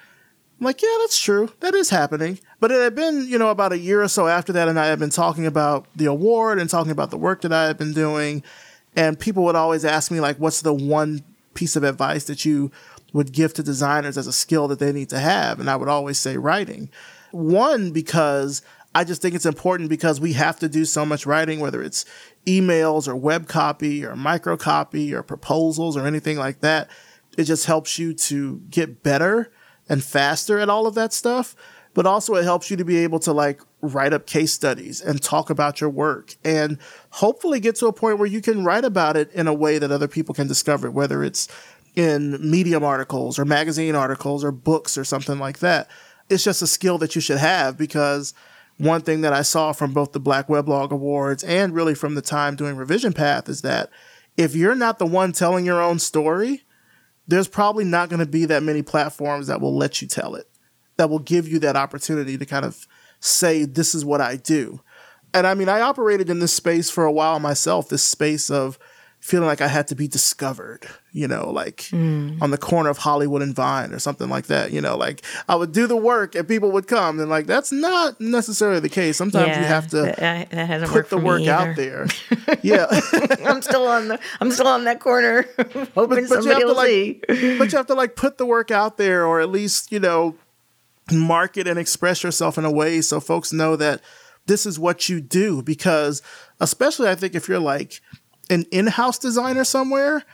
[0.60, 1.50] I'm like, yeah, that's true.
[1.60, 2.38] That is happening.
[2.60, 4.86] But it had been, you know, about a year or so after that, and I
[4.86, 7.94] had been talking about the award and talking about the work that I had been
[7.94, 8.42] doing.
[8.94, 12.70] And people would always ask me, like, what's the one piece of advice that you
[13.12, 15.60] would give to designers as a skill that they need to have.
[15.60, 16.90] And I would always say writing.
[17.32, 18.62] One, because
[18.94, 22.04] I just think it's important because we have to do so much writing, whether it's
[22.46, 26.90] emails or web copy or micro copy or proposals or anything like that.
[27.38, 29.52] It just helps you to get better
[29.88, 31.54] and faster at all of that stuff.
[31.94, 35.20] But also it helps you to be able to like write up case studies and
[35.20, 36.78] talk about your work and
[37.10, 39.90] hopefully get to a point where you can write about it in a way that
[39.90, 41.48] other people can discover it, whether it's
[41.96, 45.88] in Medium articles or magazine articles or books or something like that.
[46.28, 48.34] It's just a skill that you should have because
[48.78, 52.22] one thing that I saw from both the Black Weblog Awards and really from the
[52.22, 53.90] time doing Revision Path is that
[54.36, 56.62] if you're not the one telling your own story,
[57.26, 60.48] there's probably not going to be that many platforms that will let you tell it,
[60.96, 62.86] that will give you that opportunity to kind of
[63.20, 64.80] say, this is what I do.
[65.34, 68.78] And I mean, I operated in this space for a while myself, this space of
[69.20, 72.40] feeling like I had to be discovered, you know, like mm.
[72.40, 75.56] on the corner of Hollywood and Vine or something like that, you know, like I
[75.56, 79.18] would do the work and people would come and like that's not necessarily the case.
[79.18, 82.06] Sometimes yeah, you have to that, that put the work out there.
[82.62, 82.86] yeah.
[83.44, 86.88] I'm still on the I'm still on that corner hoping but, but somebody will like,
[86.88, 87.58] see.
[87.58, 90.34] but you have to like put the work out there or at least, you know,
[91.12, 94.00] market and express yourself in a way so folks know that
[94.46, 96.22] this is what you do because
[96.58, 98.00] especially I think if you're like
[98.50, 100.24] an in-house designer somewhere,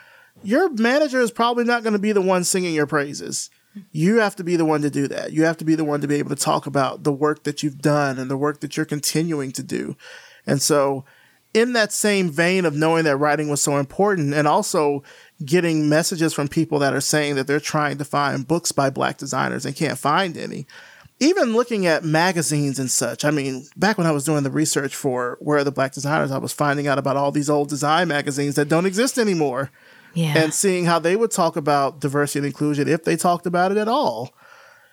[0.42, 3.50] your manager is probably not going to be the one singing your praises.
[3.92, 5.32] You have to be the one to do that.
[5.32, 7.62] You have to be the one to be able to talk about the work that
[7.62, 9.96] you've done and the work that you're continuing to do.
[10.46, 11.04] And so,
[11.52, 15.02] in that same vein of knowing that writing was so important and also
[15.44, 19.16] getting messages from people that are saying that they're trying to find books by black
[19.16, 20.66] designers and can't find any,
[21.18, 24.94] even looking at magazines and such, I mean, back when I was doing the research
[24.94, 28.08] for Where Are the Black Designers, I was finding out about all these old design
[28.08, 29.70] magazines that don't exist anymore.
[30.12, 30.38] Yeah.
[30.38, 33.78] And seeing how they would talk about diversity and inclusion if they talked about it
[33.78, 34.34] at all.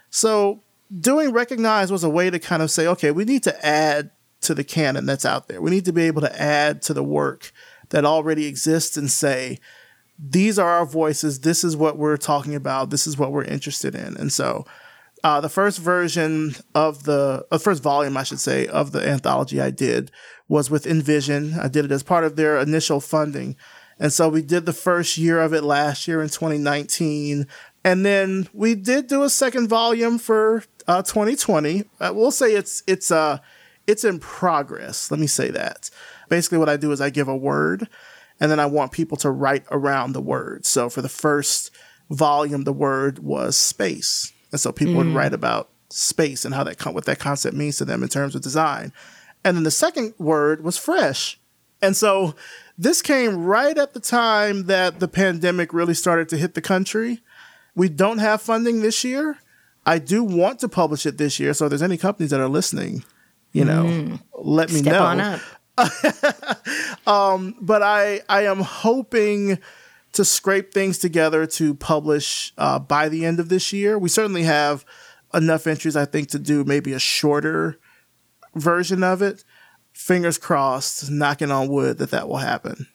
[0.10, 0.62] So
[1.00, 4.12] doing Recognize was a way to kind of say, okay, we need to add
[4.42, 5.62] to the canon that's out there.
[5.62, 7.52] We need to be able to add to the work
[7.90, 9.60] that already exists and say,
[10.20, 11.40] these are our voices.
[11.40, 12.90] This is what we're talking about.
[12.90, 14.16] This is what we're interested in.
[14.18, 14.66] And so,
[15.24, 19.62] uh, the first version of the, uh, first volume, I should say, of the anthology
[19.62, 20.12] I did
[20.48, 21.58] was with InVision.
[21.58, 23.56] I did it as part of their initial funding.
[24.00, 27.48] And so we did the first year of it last year in 2019.
[27.86, 31.84] And then we did do a second volume for uh, 2020.
[32.00, 33.40] Uh, we'll say it's it's uh
[33.88, 35.10] it's in progress.
[35.12, 35.90] Let me say that.
[36.30, 37.88] Basically, what I do is I give a word,
[38.40, 40.66] and then I want people to write around the word.
[40.66, 41.72] So for the first
[42.10, 44.98] volume, the word was space, and so people mm.
[44.98, 48.36] would write about space and how that what that concept means to them in terms
[48.36, 48.94] of design.
[49.44, 51.38] And then the second word was fresh,
[51.82, 52.36] and so
[52.78, 57.20] this came right at the time that the pandemic really started to hit the country.
[57.76, 59.38] We don't have funding this year.
[59.86, 61.54] I do want to publish it this year.
[61.54, 63.04] So if there's any companies that are listening,
[63.52, 64.20] you know, mm.
[64.34, 65.04] let me Step know.
[65.04, 65.42] On up.
[67.08, 69.60] um, but I I am hoping
[70.14, 73.98] to scrape things together to publish uh, by the end of this year.
[73.98, 74.86] We certainly have
[75.34, 77.80] enough entries, I think, to do maybe a shorter
[78.56, 79.44] version of it.
[79.92, 82.88] Fingers crossed, knocking on wood that that will happen.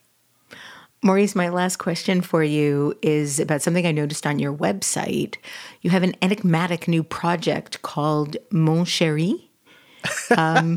[1.03, 5.37] Maurice, my last question for you is about something I noticed on your website.
[5.81, 9.49] You have an enigmatic new project called Mon Chéri.
[10.37, 10.77] Um,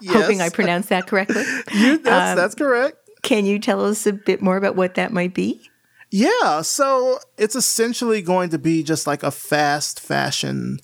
[0.00, 0.12] yes.
[0.12, 1.42] Hoping I pronounced that correctly.
[1.72, 3.07] You, that's, um, that's correct.
[3.28, 5.60] Can you tell us a bit more about what that might be?
[6.10, 10.78] Yeah, so it's essentially going to be just like a fast fashion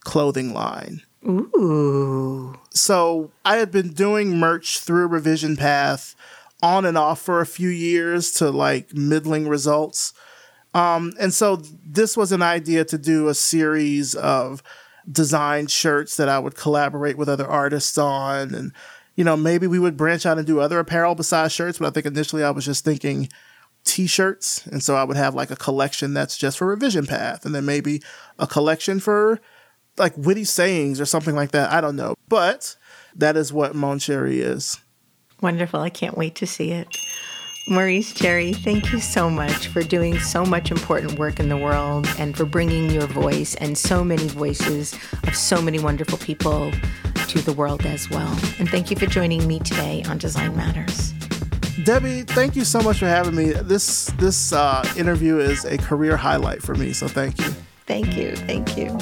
[0.00, 1.00] clothing line.
[1.26, 2.54] Ooh.
[2.68, 6.14] So I had been doing merch through Revision Path
[6.62, 10.12] on and off for a few years to like middling results.
[10.74, 14.62] Um, and so this was an idea to do a series of
[15.10, 18.54] designed shirts that I would collaborate with other artists on.
[18.54, 18.72] And,
[19.16, 21.78] you know, maybe we would branch out and do other apparel besides shirts.
[21.78, 23.28] But I think initially I was just thinking
[23.84, 24.66] t shirts.
[24.66, 27.44] And so I would have like a collection that's just for Revision Path.
[27.44, 28.02] And then maybe
[28.38, 29.40] a collection for
[29.96, 31.72] like witty sayings or something like that.
[31.72, 32.14] I don't know.
[32.28, 32.76] But
[33.16, 34.78] that is what Mon Chéri is.
[35.40, 35.80] Wonderful.
[35.80, 36.88] I can't wait to see it.
[37.68, 42.06] Maurice Cherry, thank you so much for doing so much important work in the world
[42.16, 46.70] and for bringing your voice and so many voices of so many wonderful people
[47.26, 48.30] to the world as well.
[48.60, 51.10] And thank you for joining me today on Design Matters.
[51.82, 53.46] Debbie, thank you so much for having me.
[53.46, 57.52] This this uh, interview is a career highlight for me, so thank you.
[57.86, 58.34] Thank you.
[58.34, 58.98] Thank you.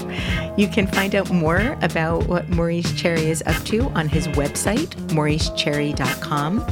[0.56, 4.88] You can find out more about what Maurice Cherry is up to on his website,
[5.08, 6.64] mauricecherry.com.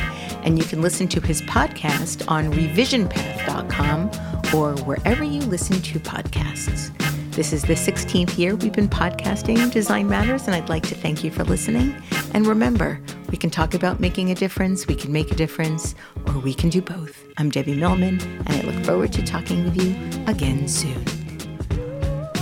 [0.45, 4.11] And you can listen to his podcast on revisionpath.com
[4.55, 6.91] or wherever you listen to podcasts.
[7.33, 11.25] This is the 16th year we've been podcasting Design Matters, and I'd like to thank
[11.25, 11.97] you for listening.
[12.35, 13.01] And remember,
[13.31, 15.95] we can talk about making a difference, we can make a difference,
[16.27, 17.25] or we can do both.
[17.39, 19.97] I'm Debbie Millman, and I look forward to talking with you
[20.27, 21.22] again soon.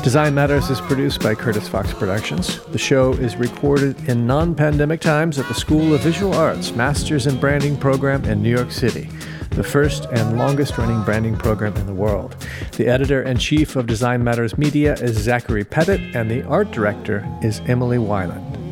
[0.02, 2.58] Design Matters is produced by Curtis Fox Productions.
[2.66, 7.26] The show is recorded in non pandemic times at the School of Visual Arts Masters
[7.26, 9.10] in Branding program in New York City,
[9.50, 12.34] the first and longest running branding program in the world.
[12.78, 17.28] The editor in chief of Design Matters Media is Zachary Pettit, and the art director
[17.42, 18.69] is Emily Weiland.